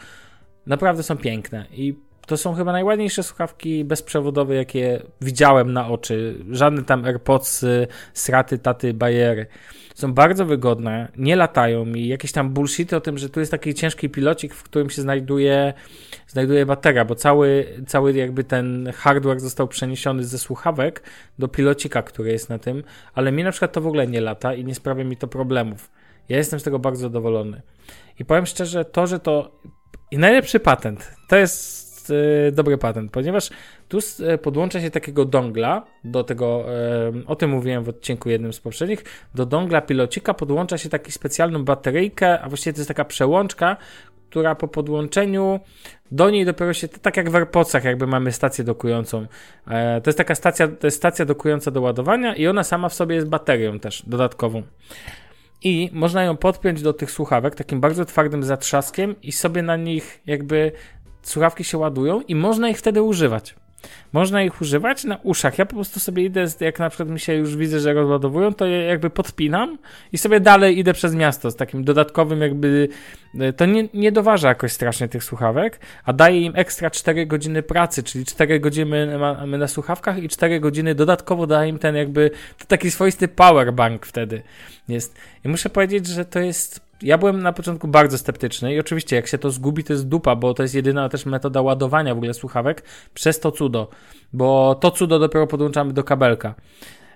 [0.66, 1.94] Naprawdę są piękne i
[2.26, 6.44] to są chyba najładniejsze słuchawki bezprzewodowe, jakie widziałem na oczy.
[6.50, 7.64] Żadne tam AirPods,
[8.14, 9.46] straty, taty, bajery.
[9.94, 12.08] Są bardzo wygodne, nie latają mi.
[12.08, 15.74] Jakieś tam bullshity o tym, że tu jest taki ciężki pilocik, w którym się znajduje,
[16.28, 21.02] znajduje bateria, bo cały, cały jakby ten hardware został przeniesiony ze słuchawek
[21.38, 22.84] do pilocika, który jest na tym,
[23.14, 25.90] ale mi na przykład to w ogóle nie lata i nie sprawia mi to problemów.
[26.28, 27.62] Ja jestem z tego bardzo zadowolony.
[28.18, 29.60] I powiem szczerze, to, że to.
[30.10, 33.50] I najlepszy patent to jest Y, dobry patent, ponieważ
[33.88, 36.64] tu y, podłącza się takiego dongla do tego,
[37.22, 41.12] y, o tym mówiłem w odcinku jednym z poprzednich, do dongla pilocika podłącza się taki
[41.12, 43.76] specjalną bateryjkę, a właściwie to jest taka przełączka,
[44.30, 45.60] która po podłączeniu
[46.10, 49.26] do niej dopiero się, tak jak w AirPodsach, jakby mamy stację dokującą.
[49.68, 52.94] E, to jest taka stacja, to jest stacja dokująca do ładowania i ona sama w
[52.94, 54.62] sobie jest baterią też dodatkową.
[55.62, 60.20] I można ją podpiąć do tych słuchawek takim bardzo twardym zatrzaskiem i sobie na nich
[60.26, 60.72] jakby
[61.24, 63.54] słuchawki się ładują i można ich wtedy używać.
[64.12, 65.58] można ich używać na uszach.
[65.58, 68.66] Ja po prostu sobie idę, jak na przykład mi się już widzę, że rozładowują, to
[68.66, 69.78] je jakby podpinam
[70.12, 72.88] i sobie dalej idę przez miasto z takim dodatkowym jakby,
[73.40, 77.62] e, to nie, nie doważa jakoś strasznie tych słuchawek, a daje im ekstra 4 godziny
[77.62, 82.30] pracy, czyli 4 godziny mamy na słuchawkach i 4 godziny dodatkowo daje im ten jakby,
[82.58, 84.42] to taki swoisty powerbank wtedy
[84.88, 85.16] jest.
[85.44, 89.26] I muszę powiedzieć, że to jest ja byłem na początku bardzo sceptyczny i oczywiście jak
[89.26, 92.34] się to zgubi, to jest dupa, bo to jest jedyna też metoda ładowania w ogóle
[92.34, 92.82] słuchawek
[93.14, 93.88] przez to cudo,
[94.32, 96.54] bo to cudo dopiero podłączamy do kabelka,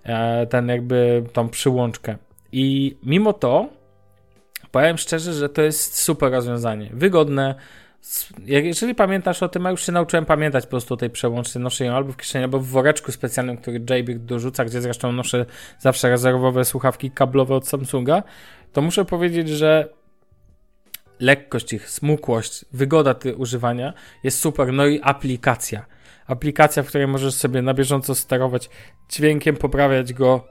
[0.03, 2.17] e, ten jakby tą przyłączkę.
[2.53, 3.69] I mimo to
[4.71, 6.91] powiem szczerze, że to jest super rozwiązanie.
[6.93, 7.55] Wygodne,
[8.45, 11.85] jeżeli pamiętasz o tym, ja już się nauczyłem pamiętać po prostu o tej przełączce, noszę
[11.85, 15.47] ją albo w kieszeni, albo w woreczku specjalnym, który JBig dorzuca, gdzie zresztą noszę
[15.79, 18.23] zawsze rezerwowe słuchawki kablowe od Samsunga,
[18.73, 19.89] to muszę powiedzieć, że
[21.21, 23.93] lekkość ich, smukłość, wygoda używania
[24.25, 25.87] jest super, no i aplikacja.
[26.27, 28.71] Aplikacja, w której możesz sobie na bieżąco sterować
[29.11, 30.45] dźwiękiem, poprawiać go,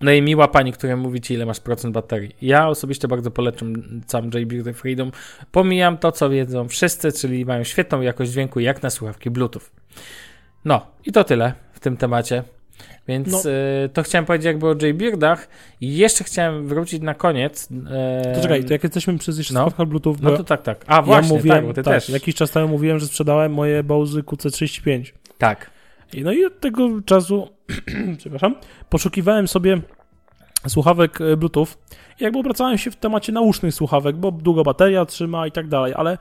[0.00, 2.36] no i miła pani, która mówi ci, ile masz procent baterii.
[2.42, 3.72] Ja osobiście bardzo polecam
[4.06, 5.12] sam JB The Freedom.
[5.52, 9.62] Pomijam to, co wiedzą wszyscy, czyli mają świetną jakość dźwięku, jak na słuchawki Bluetooth.
[10.64, 12.44] No, i to tyle w tym temacie.
[13.08, 13.50] Więc no.
[13.50, 15.48] y, to chciałem powiedzieć jakby o JBeardach
[15.80, 17.68] i jeszcze chciałem wrócić na koniec.
[17.70, 19.60] Y, to czekaj, to jak jesteśmy przez jeszcze no.
[19.60, 20.84] słuchawkach Bluetooth, no to tak, tak.
[20.86, 22.08] A właśnie, ja mówiłem, tak, ty tak, też.
[22.08, 25.12] Jakiś czas temu mówiłem, że sprzedałem moje Bose QC35.
[25.38, 25.70] Tak.
[26.12, 27.48] I no i od tego czasu,
[28.18, 28.54] przepraszam,
[28.88, 29.80] poszukiwałem sobie
[30.68, 31.66] słuchawek e, Bluetooth.
[32.20, 35.94] I jakby obracałem się w temacie nausznych słuchawek, bo długo bateria trzyma i tak dalej,
[35.96, 36.18] ale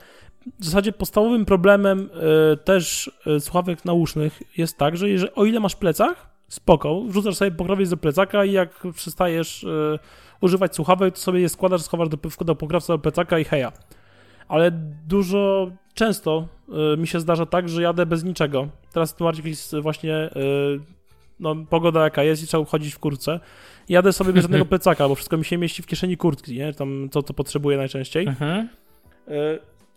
[0.59, 2.09] w zasadzie podstawowym problemem
[2.53, 7.35] y, też y, słuchawek nausznych jest tak, że jeżeli, o ile masz plecach, spoko, wrzucasz
[7.35, 9.99] sobie pokrowiec do plecaka i jak przestajesz y,
[10.41, 13.71] używać słuchawek, to sobie je składasz, schowasz do, do pokrawca do plecaka i heja.
[14.47, 14.71] Ale
[15.07, 16.47] dużo, często
[16.97, 18.67] mi się zdarza tak, że jadę bez niczego.
[18.93, 20.29] Teraz tu bardziej właśnie
[21.39, 23.39] no, pogoda jaka jest i trzeba chodzić w kurce
[23.89, 26.73] jadę sobie bez żadnego plecaka, bo wszystko mi się mieści w kieszeni kurtki, nie?
[26.73, 28.27] Tam to, co potrzebuję najczęściej.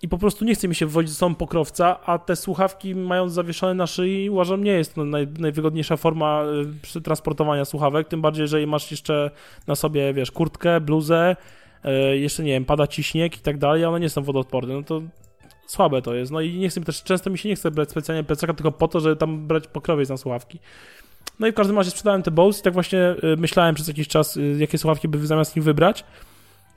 [0.02, 3.32] I po prostu nie chce mi się wwodzić ze sobą pokrowca, a te słuchawki mając
[3.32, 6.44] zawieszone na szyi uważam nie jest to naj, najwygodniejsza forma
[6.96, 9.30] e, transportowania słuchawek, tym bardziej, jeżeli masz jeszcze
[9.66, 11.36] na sobie, wiesz, kurtkę, bluzę,
[11.84, 14.82] e, jeszcze, nie wiem, pada ci śnieg i tak dalej, one nie są wodoodporne, no
[14.82, 15.02] to
[15.66, 16.32] słabe to jest.
[16.32, 18.88] No i nie chcę też, często mi się nie chce brać specjalnie plecaka tylko po
[18.88, 20.58] to, żeby tam brać pokrowiec na słuchawki.
[21.38, 24.08] No i w każdym razie sprzedałem te Bose i tak właśnie y, myślałem przez jakiś
[24.08, 26.04] czas, y, jakie słuchawki by zamiast nich wybrać.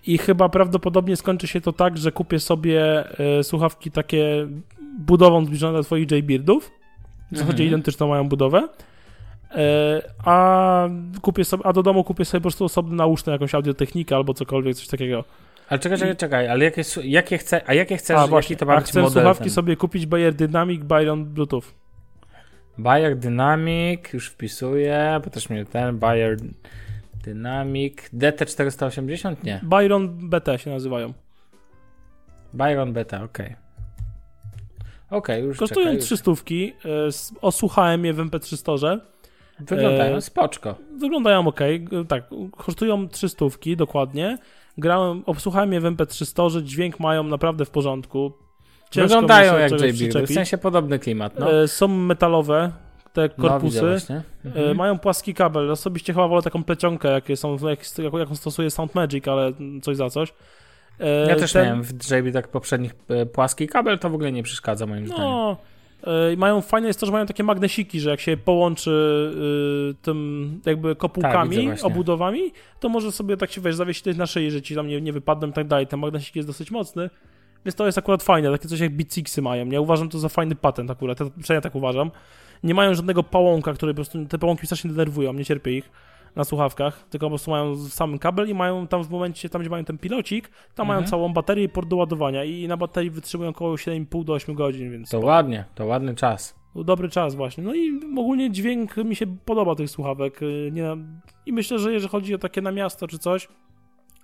[0.08, 3.04] I chyba prawdopodobnie skończy się to tak, że kupię sobie
[3.40, 4.48] y, słuchawki takie
[5.00, 6.72] budową zbliżone do twoich J-Beardów.
[7.32, 7.68] W zasadzie mhm.
[7.68, 8.68] identyczną mają budowę.
[10.26, 10.90] A
[11.22, 14.76] kupię sobie, a do domu kupię sobie po prostu osobny nauszny, jakąś audiotechnikę albo cokolwiek,
[14.76, 15.24] coś takiego.
[15.70, 18.76] Ale czekaj, czekaj, czekaj, ale jakie, jakie chcę, a jakie chcesz, a, właśnie, to ma
[18.76, 19.54] a chcę model słuchawki ten?
[19.54, 21.64] sobie kupić Bayer Dynamic Byron Bluetooth.
[22.78, 26.38] Bayer Dynamic, już wpisuję, bo też mnie ten Bayer
[27.26, 29.36] Dynamic DT480?
[29.44, 29.62] Nie.
[29.64, 31.14] Byron BT się nazywają.
[32.54, 33.38] Byron BT, ok.
[35.10, 36.32] Ok, już Kosztują czekaj, 300.
[36.32, 36.42] Już.
[36.50, 39.00] E, osłuchałem je w MP3 Store.
[39.60, 40.76] Wyglądają e, spoczko.
[40.98, 41.60] Wyglądają ok,
[42.08, 42.24] tak.
[42.58, 43.46] Kosztują 300
[43.78, 44.38] dokładnie.
[44.78, 48.34] Grałem, obsłuchałem je w MP3 Store, dźwięk mają naprawdę w porządku.
[48.92, 51.40] Ciężko Wyglądają jak JB, w sensie podobny klimat.
[51.40, 51.64] No.
[51.64, 52.72] E, są metalowe,
[53.16, 53.98] te no, korpusy.
[54.10, 54.78] No, mhm.
[54.78, 55.72] Mają płaski kabel.
[55.72, 57.80] Osobiście chyba wolę taką plecionkę, jakie są, jak,
[58.20, 59.52] jaką stosuje Soundmagic, ale
[59.82, 60.34] coś za coś.
[61.00, 61.66] E, ja też ten...
[61.66, 62.96] miałem w JB tak poprzednich
[63.34, 65.56] płaski kabel, to w ogóle nie przeszkadza moim no, zdaniem.
[66.38, 68.92] Mają, fajne jest to, że mają takie magnesiki, że jak się połączy
[69.92, 74.52] y, tym jakby kopułkami, tak, obudowami, to może sobie tak się wiesz, zawiesić na szyi,
[74.52, 75.88] że ci tam nie, nie wypadną i tak dalej.
[75.88, 77.10] Ten magnesik jest dosyć mocny.
[77.66, 79.70] Więc to jest akurat fajne, takie coś jak Beatsixy mają.
[79.70, 82.12] Ja uważam to za fajny patent akurat, ja przynajmniej tak uważam.
[82.64, 85.92] Nie mają żadnego pałąka, który po prostu, te pałąki strasznie denerwują, nie cierpię ich
[86.36, 89.70] na słuchawkach, tylko po prostu mają sam kabel i mają tam w momencie, tam gdzie
[89.70, 90.88] mają ten pilocik, tam mhm.
[90.88, 94.56] mają całą baterię i port do ładowania i na baterii wytrzymują około 7,5 do 8
[94.56, 95.10] godzin, więc...
[95.10, 96.56] To ładnie, to ładny czas.
[96.76, 97.64] Dobry czas właśnie.
[97.64, 100.40] No i ogólnie dźwięk mi się podoba tych słuchawek.
[100.72, 100.98] Nie,
[101.46, 103.48] I myślę, że jeżeli chodzi o takie na miasto czy coś,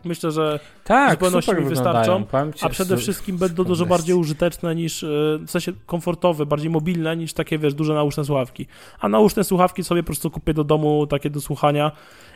[0.06, 2.26] Myślę, że tak, zupełności mi wystarczą,
[2.62, 5.08] a przede wszystkim będą dużo bardziej użyteczne niż, e,
[5.48, 8.68] w sensie komfortowe, bardziej mobilne niż takie, wiesz, duże nauszne słuchawki.
[9.00, 11.92] A nauszne słuchawki sobie po prostu kupię do domu, takie do słuchania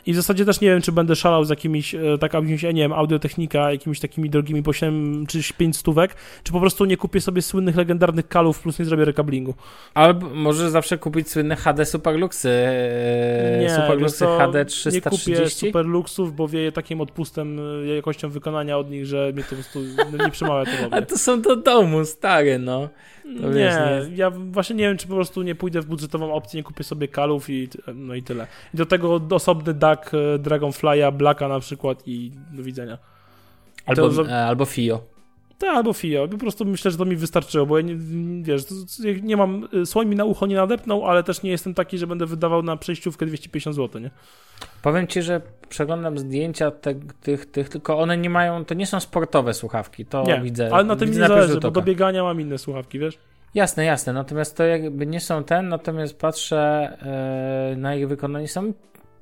[0.06, 2.72] i w zasadzie też nie wiem, czy będę szalał z jakimiś, e, tak, jakimiś, nie
[2.72, 7.20] wiem, audiotechnika, jakimiś takimi drogimi po 7 czy 5 stówek, czy po prostu nie kupię
[7.20, 9.54] sobie słynnych, legendarnych kalów, plus nie zrobię rekablingu.
[9.94, 15.30] Albo może zawsze kupić słynne HD Superluxy, e, nie, Superluxy HD 330?
[15.30, 17.55] nie kupię Superluxów, bo wieje takim odpustem e,
[17.96, 19.80] jakością wykonania od nich, że mnie to po prostu
[20.24, 20.96] nie przemawia to do mnie.
[20.96, 22.88] A to są do domu, stary, no.
[23.22, 26.34] To nie, wiesz, nie, ja właśnie nie wiem, czy po prostu nie pójdę w budżetową
[26.34, 28.46] opcję, nie kupię sobie kalów i no i tyle.
[28.74, 32.98] I do tego osobny DAC e, Dragonfly'a, Blacka na przykład i do widzenia.
[33.86, 35.15] Albo, to, albo FIO.
[35.58, 36.28] Tak, albo FIO.
[36.28, 37.96] Po prostu myślę, że to mi wystarczyło, bo ja nie,
[38.42, 38.64] wiesz,
[39.22, 42.06] nie mam, y, słoń mi na ucho nie nadepnął, ale też nie jestem taki, że
[42.06, 44.10] będę wydawał na przejściówkę 250 zł, nie?
[44.82, 49.00] Powiem ci, że przeglądam zdjęcia te, tych, tych, tylko one nie mają, to nie są
[49.00, 50.68] sportowe słuchawki, to nie, widzę.
[50.72, 53.18] ale na tym nie zależy, bo do biegania mam inne słuchawki, wiesz?
[53.54, 56.96] Jasne, jasne, natomiast to jakby nie są ten, natomiast patrzę
[57.70, 58.72] yy, na ich wykonanie, są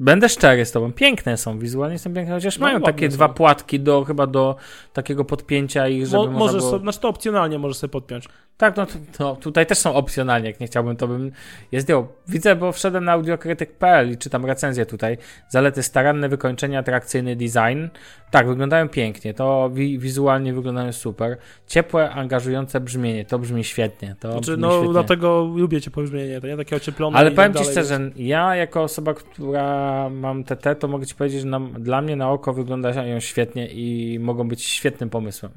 [0.01, 3.17] Będę szczery z tobą, piękne są, wizualnie są piękne, chociaż no, mają takie są.
[3.17, 4.57] dwa płatki do chyba do
[4.93, 6.71] takiego podpięcia ich, żeby Mo, można było...
[6.71, 8.29] sobie, Znaczy to opcjonalnie możesz sobie podpiąć.
[8.57, 8.87] Tak, no
[9.19, 11.33] to, tutaj też są opcjonalnie, jak nie chciałbym, to bym
[11.73, 12.09] je zdjął.
[12.29, 15.19] Widzę, bo wszedłem na audiokrytyk.pl i czytam recenzję tutaj.
[15.49, 17.87] Zalety staranne wykończenie, atrakcyjny design.
[18.31, 21.37] Tak, wyglądają pięknie, to wi wizualnie wyglądają super.
[21.67, 24.17] Ciepłe, angażujące brzmienie, to brzmi świetnie.
[24.21, 24.93] To znaczy, brzmi no świetnie.
[24.93, 27.19] dlatego lubię ciepłe brzmienie, to nie takie ocieplone.
[27.19, 31.41] Ale powiem tak ci szczerze, ja jako osoba, która mam TT, to mogę ci powiedzieć,
[31.41, 35.53] że na, dla mnie na oko wyglądają świetnie i mogą być świetnym pomysłem.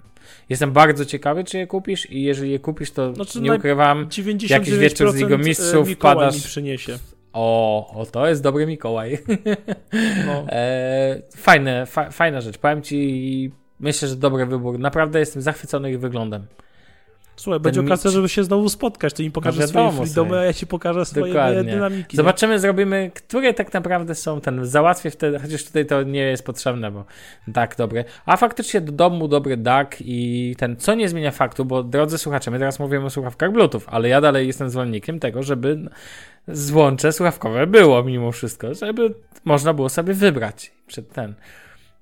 [0.49, 4.09] Jestem bardzo ciekawy, czy je kupisz i jeżeli je kupisz, to znaczy, nie ukrywam,
[4.49, 6.35] jakiś wieczór z Ligo Mistrzów wpadasz...
[6.35, 6.99] mi przyniesie.
[7.33, 9.17] O, o, to jest dobry Mikołaj.
[10.25, 10.45] No.
[10.49, 12.57] e, fajne, fa, fajna rzecz.
[12.57, 14.79] Powiem ci, myślę, że dobry wybór.
[14.79, 16.47] Naprawdę jestem zachwycony ich wyglądem.
[17.37, 19.13] Słuchaj, będzie okazja, żeby się znowu spotkać.
[19.13, 21.63] Ty mi pokażesz no swoje freedomy, a ja ci pokażę swoje Dokładnie.
[21.63, 22.17] dynamiki.
[22.17, 22.59] Zobaczymy, nie?
[22.59, 24.65] zrobimy, które tak naprawdę są ten.
[24.65, 27.05] Załatwię wtedy, chociaż tutaj to nie jest potrzebne, bo
[27.53, 28.03] tak, dobre.
[28.25, 32.51] A faktycznie do domu dobry DAC i ten, co nie zmienia faktu, bo drodzy słuchacze,
[32.51, 35.89] my teraz mówimy o słuchawkach Bluetooth, ale ja dalej jestem zwolennikiem tego, żeby
[36.47, 39.13] złącze słuchawkowe było mimo wszystko, żeby
[39.45, 41.33] można było sobie wybrać przed ten.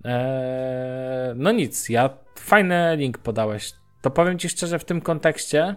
[0.04, 3.74] Eee, no nic, ja fajny link podałeś
[4.06, 5.76] to powiem Ci szczerze, w tym kontekście,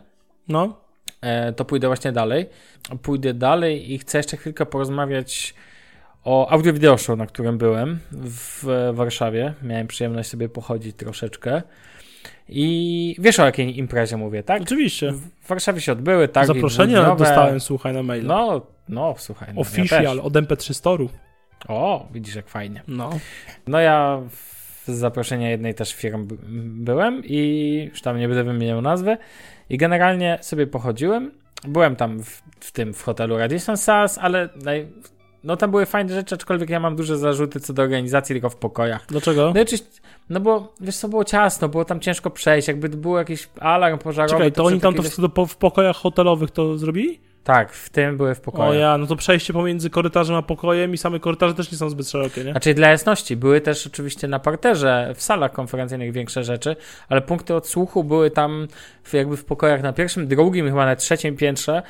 [0.49, 0.81] no,
[1.20, 2.47] e, to pójdę właśnie dalej.
[3.03, 5.55] Pójdę dalej i chcę jeszcze chwilkę porozmawiać
[6.24, 9.55] o audio video show, na którym byłem w Warszawie.
[9.62, 11.62] Miałem przyjemność sobie pochodzić troszeczkę.
[12.49, 14.62] I wiesz o jakiej imprezie mówię, tak?
[14.62, 15.12] Oczywiście.
[15.12, 16.47] W Warszawie się odbyły, tak?
[16.47, 18.35] Zaproszenie dostałem, słuchaj, na maila.
[18.35, 19.49] No, no, słuchaj.
[19.55, 21.09] No, Official ja od MP3 Storu.
[21.68, 22.83] O, widzisz jak fajnie.
[22.89, 23.11] No.
[23.66, 24.22] No ja
[24.93, 26.28] z zaproszenia jednej też firm
[26.84, 29.16] byłem i już tam nie będę wymieniał nazwy
[29.70, 31.30] i generalnie sobie pochodziłem.
[31.68, 34.86] Byłem tam w, w tym, w hotelu Radisson Sas, ale naj,
[35.45, 38.57] no tam były fajne rzeczy, aczkolwiek ja mam duże zarzuty co do organizacji tylko w
[38.57, 39.05] pokojach.
[39.09, 39.53] Dlaczego?
[39.55, 43.49] No, oczywiście, no bo wiesz co, było ciasno, było tam ciężko przejść, jakby był jakiś
[43.61, 44.34] alarm pożarowy.
[44.34, 47.20] Czekaj, to, to oni tam to w, w pokojach hotelowych to zrobili?
[47.45, 48.70] Tak, w tym były w pokoju.
[48.70, 51.91] O ja, no to przejście pomiędzy korytarzem a pokojem i same korytarze też nie są
[51.91, 52.51] zbyt szerokie, nie?
[52.51, 56.76] Znaczy dla jasności, były też oczywiście na parterze, w salach konferencyjnych większe rzeczy,
[57.09, 58.68] ale punkty odsłuchu były tam
[59.03, 61.82] w, jakby w pokojach na pierwszym, drugim, chyba na trzecim piętrze.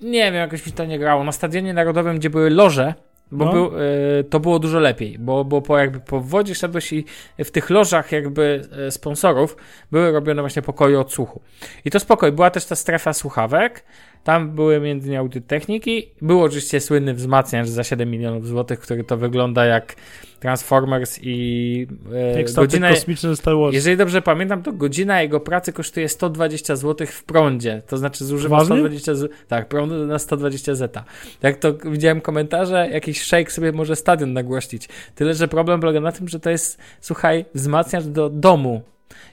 [0.00, 1.24] Nie wiem, jakoś mi to nie grało.
[1.24, 2.94] Na Stadionie Narodowym, gdzie były loże,
[3.32, 3.52] bo no.
[3.52, 3.80] był,
[4.20, 7.04] y, to było dużo lepiej, bo, bo po, jakby po wodzie szedłeś i
[7.38, 9.56] w tych lożach jakby y, sponsorów
[9.92, 11.40] były robione właśnie pokoje odsłuchu.
[11.84, 13.84] I to spokoj, była też ta strefa słuchawek,
[14.24, 16.08] tam były między innymi audyt techniki.
[16.22, 19.96] Był oczywiście słynny wzmacniacz za 7 milionów złotych, który to wygląda jak
[20.40, 22.90] Transformers i e, jak godzina.
[22.90, 23.74] kosmiczny Star Wars.
[23.74, 27.82] Jeżeli dobrze pamiętam, to godzina jego pracy kosztuje 120 zł w prądzie.
[27.86, 28.76] To znaczy zużywa Ważnie?
[28.76, 29.30] 120 z...
[29.48, 31.04] Tak, prąd na 120 zeta.
[31.42, 34.88] Jak to widziałem komentarze, jakiś shake sobie może stadion nagłościć.
[35.14, 38.82] Tyle, że problem polega na tym, że to jest, słuchaj, wzmacniacz do domu.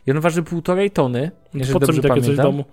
[0.07, 2.35] I on waży półtorej tony, jeżeli po co dobrze mi takie pamiętam.
[2.35, 2.65] Coś w domu?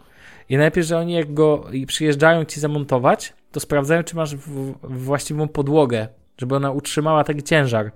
[0.49, 5.49] I najpierw, że oni jak go przyjeżdżają ci zamontować, to sprawdzają, czy masz w, właściwą
[5.49, 7.93] podłogę, żeby ona utrzymała taki ciężar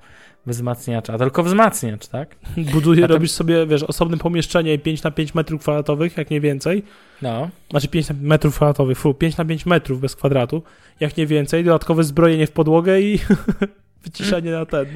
[0.47, 2.37] wzmacniacza, tylko wzmacniacz, tak?
[2.73, 6.83] Buduje, robisz sobie, wiesz, osobne pomieszczenie 5 na 5 metrów kwadratowych, jak nie więcej.
[7.23, 7.51] No.
[7.71, 10.63] Znaczy 5 na metrów kwadratowych, fu, 5 na 5 metrów bez kwadratu,
[11.01, 13.19] jak nie więcej, dodatkowe zbrojenie w podłogę i
[14.05, 14.87] wyciszenie na ten.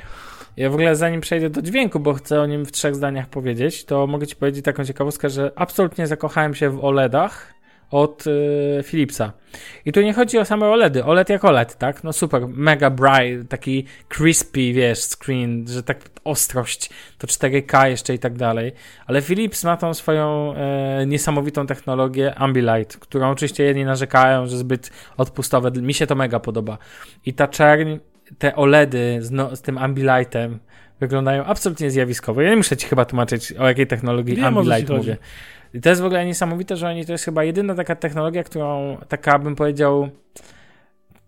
[0.57, 3.85] Ja w ogóle zanim przejdę do dźwięku, bo chcę o nim w trzech zdaniach powiedzieć,
[3.85, 7.55] to mogę ci powiedzieć taką ciekawostkę, że absolutnie zakochałem się w OLEDach
[7.91, 9.33] od y, Philipsa.
[9.85, 11.05] I tu nie chodzi o same OLEDy.
[11.05, 12.05] OLED jak OLED, tak?
[12.05, 18.19] No super, mega bright, taki crispy, wiesz, screen, że tak ostrość, to 4K jeszcze i
[18.19, 18.73] tak dalej.
[19.07, 24.91] Ale Philips ma tą swoją e, niesamowitą technologię Ambilight, którą oczywiście jedni narzekają, że zbyt
[25.17, 25.71] odpustowe.
[25.71, 26.79] Mi się to mega podoba.
[27.27, 27.99] I ta czerń
[28.39, 30.59] te OLEDy z, no, z tym Ambilightem
[31.01, 32.43] wyglądają absolutnie zjawiskowo.
[32.43, 35.17] Ja nie muszę ci chyba tłumaczyć, o jakiej technologii Wiem, Ambilight mówię.
[35.75, 38.99] I to jest w ogóle niesamowite, że oni to jest chyba jedyna taka technologia, którą
[39.09, 40.09] taka bym powiedział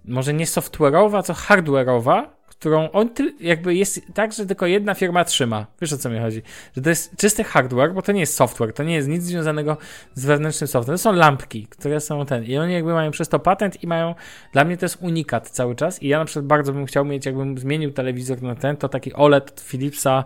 [0.04, 2.24] może nie software'owa, co hardware'owa,
[2.58, 3.08] którą on
[3.40, 5.66] jakby jest tak, że tylko jedna firma trzyma.
[5.80, 6.42] Wiesz o co mi chodzi?
[6.76, 9.76] Że to jest czysty hardware, bo to nie jest software, to nie jest nic związanego
[10.14, 10.98] z wewnętrznym softwarem.
[10.98, 12.44] To są lampki, które są ten.
[12.44, 14.14] I oni jakby mają przez to patent i mają.
[14.52, 16.02] Dla mnie to jest unikat cały czas.
[16.02, 19.14] I ja na przykład bardzo bym chciał mieć, jakbym zmienił telewizor na ten, to taki
[19.14, 20.24] OLED Philipsa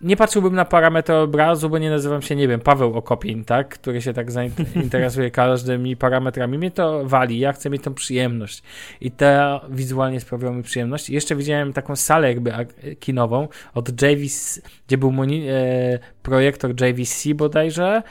[0.00, 3.68] nie patrzyłbym na parametry obrazu, bo nie nazywam się, nie wiem, Paweł Okopień, tak?
[3.68, 6.58] Który się tak zainteresuje każdymi parametrami.
[6.58, 8.62] Mnie to wali, ja chcę mieć tą przyjemność.
[9.00, 11.10] I to wizualnie sprawiało mi przyjemność.
[11.10, 12.52] I jeszcze widziałem taką salę jakby
[13.00, 18.02] kinową od JVC, gdzie był e, projektor JVC bodajże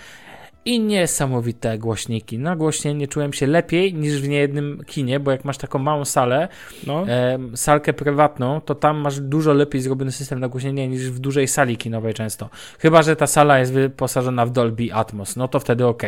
[0.65, 2.39] i niesamowite głośniki.
[2.39, 6.47] Nagłośnienie czułem się lepiej niż w niejednym kinie, bo jak masz taką małą salę,
[6.87, 7.07] no.
[7.07, 11.77] e, salkę prywatną, to tam masz dużo lepiej zrobiony system nagłośnienia niż w dużej sali
[11.77, 12.49] kinowej często.
[12.79, 16.03] Chyba, że ta sala jest wyposażona w Dolby Atmos, no to wtedy ok.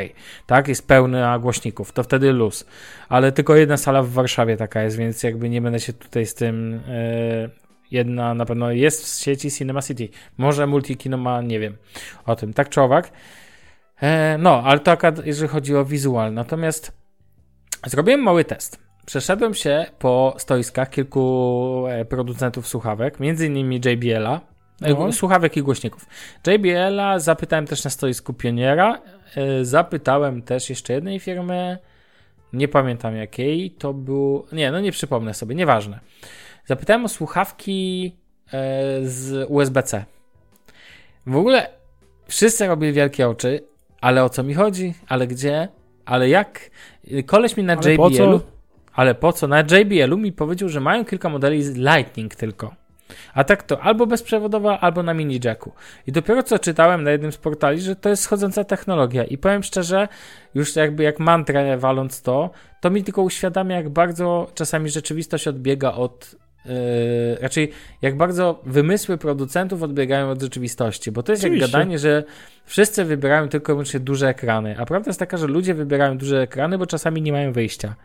[0.45, 2.65] Tak, jest pełna głośników, to wtedy luz.
[3.09, 6.33] Ale tylko jedna sala w Warszawie taka jest, więc jakby nie będę się tutaj z
[6.33, 6.81] tym...
[6.87, 10.09] E, jedna na pewno jest w sieci Cinema City.
[10.37, 11.75] Może Multikino ma, nie wiem
[12.25, 12.53] o tym.
[12.53, 13.11] Tak czy owak.
[14.01, 16.33] E, no, ale to akurat jeżeli chodzi o wizual.
[16.33, 16.91] Natomiast
[17.85, 18.79] zrobiłem mały test.
[19.05, 24.41] Przeszedłem się po stoiskach kilku e, producentów słuchawek, między innymi JBL-a,
[24.81, 25.11] e, no.
[25.11, 26.05] słuchawek i głośników.
[26.47, 29.01] JBL-a zapytałem też na stoisku Pioniera,
[29.61, 31.77] zapytałem też jeszcze jednej firmy,
[32.53, 35.99] nie pamiętam jakiej, to był, nie, no nie przypomnę sobie, nieważne.
[36.65, 38.15] Zapytałem o słuchawki
[39.03, 40.05] z USB-C.
[41.27, 41.69] W ogóle
[42.27, 43.59] wszyscy robili wielkie oczy,
[44.05, 44.93] ale o co mi chodzi?
[45.07, 45.67] Ale gdzie?
[46.05, 46.69] Ale jak?
[47.25, 48.41] Koleś mi na ale JBL-u.
[48.93, 49.47] Ale po co?
[49.47, 52.75] Na JBL-u mi powiedział, że mają kilka modeli z Lightning tylko.
[53.33, 55.71] A tak to albo bezprzewodowa, albo na mini jacku.
[56.07, 59.23] I dopiero co czytałem na jednym z portali, że to jest schodząca technologia.
[59.23, 60.07] I powiem szczerze,
[60.55, 62.49] już jakby jak mantrę waląc to,
[62.81, 66.35] to mi tylko uświadamia, jak bardzo czasami rzeczywistość odbiega od
[66.65, 71.61] Yy, raczej jak bardzo wymysły producentów odbiegają od rzeczywistości, bo to jest Oczywiście.
[71.61, 72.23] jak gadanie, że
[72.65, 76.41] wszyscy wybierają tylko i wyłącznie duże ekrany, a prawda jest taka, że ludzie wybierają duże
[76.41, 77.95] ekrany, bo czasami nie mają wyjścia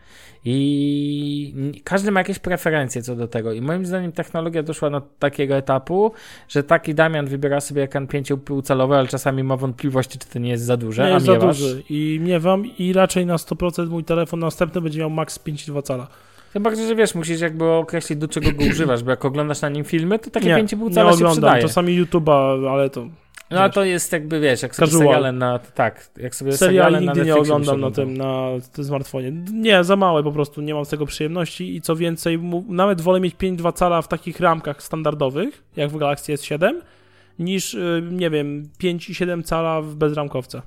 [0.45, 5.55] i każdy ma jakieś preferencje co do tego i moim zdaniem technologia doszła do takiego
[5.55, 6.11] etapu,
[6.49, 10.49] że taki Damian wybiera sobie ekran 5,5 calowy, ale czasami ma wątpliwości, czy to nie
[10.49, 14.39] jest za duże, nie jest za duży i miewam i raczej na 100% mój telefon
[14.39, 16.07] następny będzie miał max 5,2 cala.
[16.53, 19.69] Tym bardziej, że wiesz, musisz jakby określić, do czego go używasz, bo jak oglądasz na
[19.69, 21.61] nim filmy, to takie 5,5 cala nie się przydaje.
[21.61, 23.07] czasami YouTube'a, ale to...
[23.51, 25.59] No ale to jest jakby, wiesz, jak sobie seriale na...
[25.59, 29.31] Tak, jak sobie seriale nigdy na nie oglądam na tym, na tym smartfonie.
[29.53, 33.19] Nie, za małe po prostu, nie mam z tego przyjemności i co więcej, nawet wolę
[33.19, 36.73] mieć 5,2 cala w takich ramkach standardowych, jak w Galaxy S7,
[37.39, 40.61] niż, y, nie wiem, 5,7 cala w bezramkowce.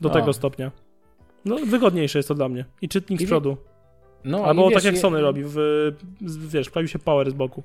[0.00, 0.12] Do o.
[0.12, 0.70] tego stopnia.
[1.44, 2.64] No, wygodniejsze jest to dla mnie.
[2.82, 3.56] I czytnik I z przodu.
[4.24, 5.22] No, Albo wiesz, tak jak Sony je...
[5.22, 5.56] robi, w,
[6.48, 7.62] wiesz, pojawi się power z boku.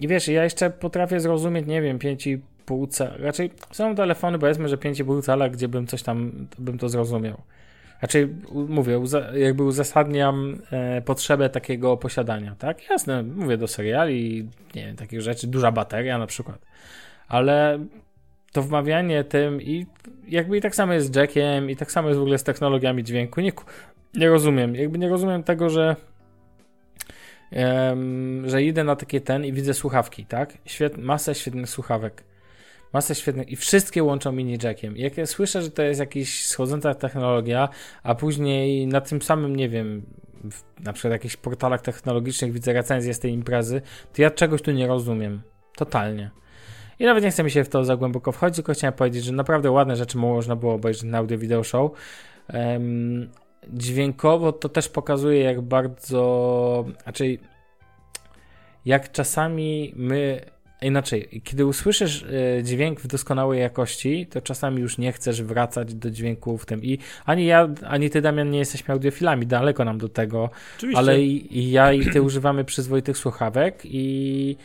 [0.00, 3.16] I wiesz, ja jeszcze potrafię zrozumieć, nie wiem, 5,5 cala.
[3.18, 7.42] Raczej są telefony, powiedzmy, że 5,5 cala, gdzie bym coś tam, bym to zrozumiał.
[8.02, 9.00] Raczej mówię,
[9.36, 12.90] jakby uzasadniam e, potrzebę takiego posiadania, tak?
[12.90, 16.58] Jasne, mówię do seriali, nie wiem, takich rzeczy, duża bateria na przykład.
[17.28, 17.78] Ale
[18.52, 19.86] to wmawianie tym i
[20.28, 23.04] jakby i tak samo jest z jackiem i tak samo jest w ogóle z technologiami
[23.04, 23.40] dźwięku.
[23.40, 23.52] Nie,
[24.16, 24.74] nie rozumiem.
[24.74, 25.96] Jakby nie rozumiem tego, że
[27.52, 30.58] um, że idę na takie ten i widzę słuchawki, tak?
[30.66, 32.24] Świet, masę świetnych słuchawek.
[32.92, 34.96] Masę świetnych i wszystkie łączą mini jackiem.
[34.96, 37.68] jak ja słyszę, że to jest jakaś schodząca technologia,
[38.02, 40.02] a później na tym samym, nie wiem,
[40.50, 44.70] w, na przykład jakichś portalach technologicznych widzę recenzję z tej imprezy, to ja czegoś tu
[44.70, 45.42] nie rozumiem.
[45.76, 46.30] Totalnie.
[46.98, 49.32] I nawet nie chcę mi się w to za głęboko wchodzić, tylko chciałem powiedzieć, że
[49.32, 51.90] naprawdę ładne rzeczy można było obejrzeć na audio video show.
[52.54, 53.28] Um,
[53.72, 57.38] dźwiękowo to też pokazuje, jak bardzo, znaczy,
[58.84, 60.40] jak czasami my,
[60.82, 62.22] inaczej, kiedy usłyszysz
[62.58, 66.82] e, dźwięk w doskonałej jakości, to czasami już nie chcesz wracać do dźwięku w tym.
[66.82, 70.98] I ani ja, ani ty, Damian, nie jesteśmy audiofilami, daleko nam do tego, Oczywiście.
[70.98, 74.56] ale i, i ja, i ty używamy przyzwoitych słuchawek i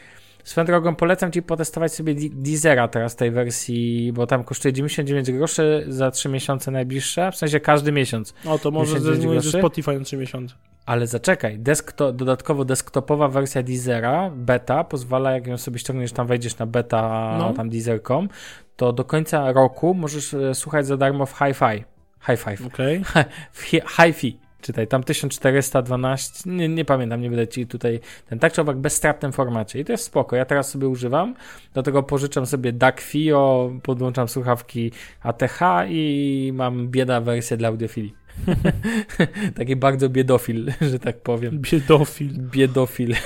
[0.50, 5.86] Swoją drogą polecam Ci potestować sobie Deezera teraz tej wersji, bo tam kosztuje 99 groszy
[5.88, 8.34] za 3 miesiące najbliższe, w sensie każdy miesiąc.
[8.46, 10.56] O, to może ze Spotify na 3 miesiące.
[10.86, 16.58] Ale zaczekaj, deskto, dodatkowo desktopowa wersja Deezera, beta, pozwala, jak ją sobie ściągniesz, tam wejdziesz
[16.58, 17.54] na beta, no.
[17.54, 18.30] tam Deezer.com,
[18.76, 21.84] to do końca roku możesz e, słuchać za darmo w Hi-Fi.
[22.26, 22.66] Hi-Fi.
[22.68, 23.02] Okay.
[23.98, 28.00] Hi-Fi czytaj, tam 1412, nie, nie pamiętam, nie będę ci tutaj,
[28.30, 31.36] ten tak czy owak bezstratnym formacie i to jest spoko, ja teraz sobie używam,
[31.74, 34.92] do tego pożyczam sobie DAC FIO, podłączam słuchawki
[35.24, 38.14] ATH i mam bieda wersję dla audiofilii.
[39.58, 41.60] Taki bardzo biedofil, że tak powiem.
[41.60, 42.34] Biedofil.
[42.38, 43.16] Biedofil.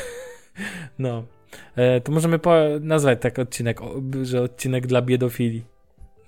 [1.00, 1.24] No.
[1.76, 3.80] E, to możemy po- nazwać tak odcinek,
[4.22, 5.64] że odcinek dla biedofili.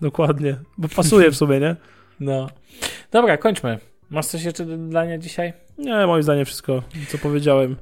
[0.01, 1.75] Dokładnie, bo pasuje w sumie, nie?
[2.19, 2.49] No.
[3.11, 3.79] Dobra, kończmy.
[4.09, 5.53] Masz coś jeszcze do dodania dzisiaj?
[5.77, 7.75] Nie, moim zdaniem wszystko, co powiedziałem.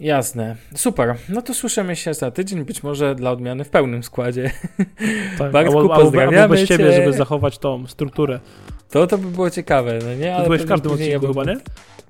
[0.00, 0.56] Jasne.
[0.74, 1.14] Super.
[1.28, 4.50] No to słyszymy się za tydzień, być może dla odmiany w pełnym składzie.
[5.38, 8.40] Tak, Bartku, albo, pozdrawiamy albo bez ciebie, żeby zachować tą strukturę.
[8.90, 10.34] To to by było ciekawe, no nie?
[10.34, 11.56] Ale byłeś w każdym odcinku ja chyba, nie?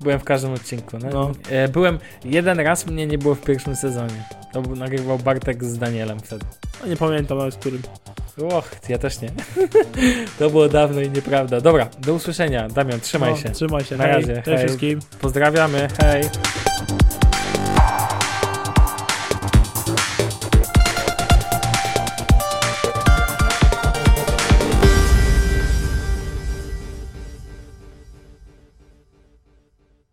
[0.01, 0.97] Byłem w każdym odcinku.
[0.97, 1.09] No.
[1.13, 1.31] no.
[1.49, 4.23] E, byłem, jeden raz mnie nie było w pierwszym sezonie.
[4.53, 6.45] To był, nagrywał Bartek z Danielem wtedy.
[6.83, 7.81] A nie pamiętam nawet z którym.
[8.51, 9.29] Och, ja też nie.
[10.39, 11.61] to było dawno i nieprawda.
[11.61, 12.67] Dobra, do usłyszenia.
[12.67, 13.49] Damian, trzymaj no, się.
[13.49, 13.97] Trzymaj się.
[13.97, 14.35] Na hej, razie.
[14.35, 14.57] Cześć hej.
[14.57, 14.99] wszystkim.
[15.21, 15.87] Pozdrawiamy.
[16.01, 16.23] Hej.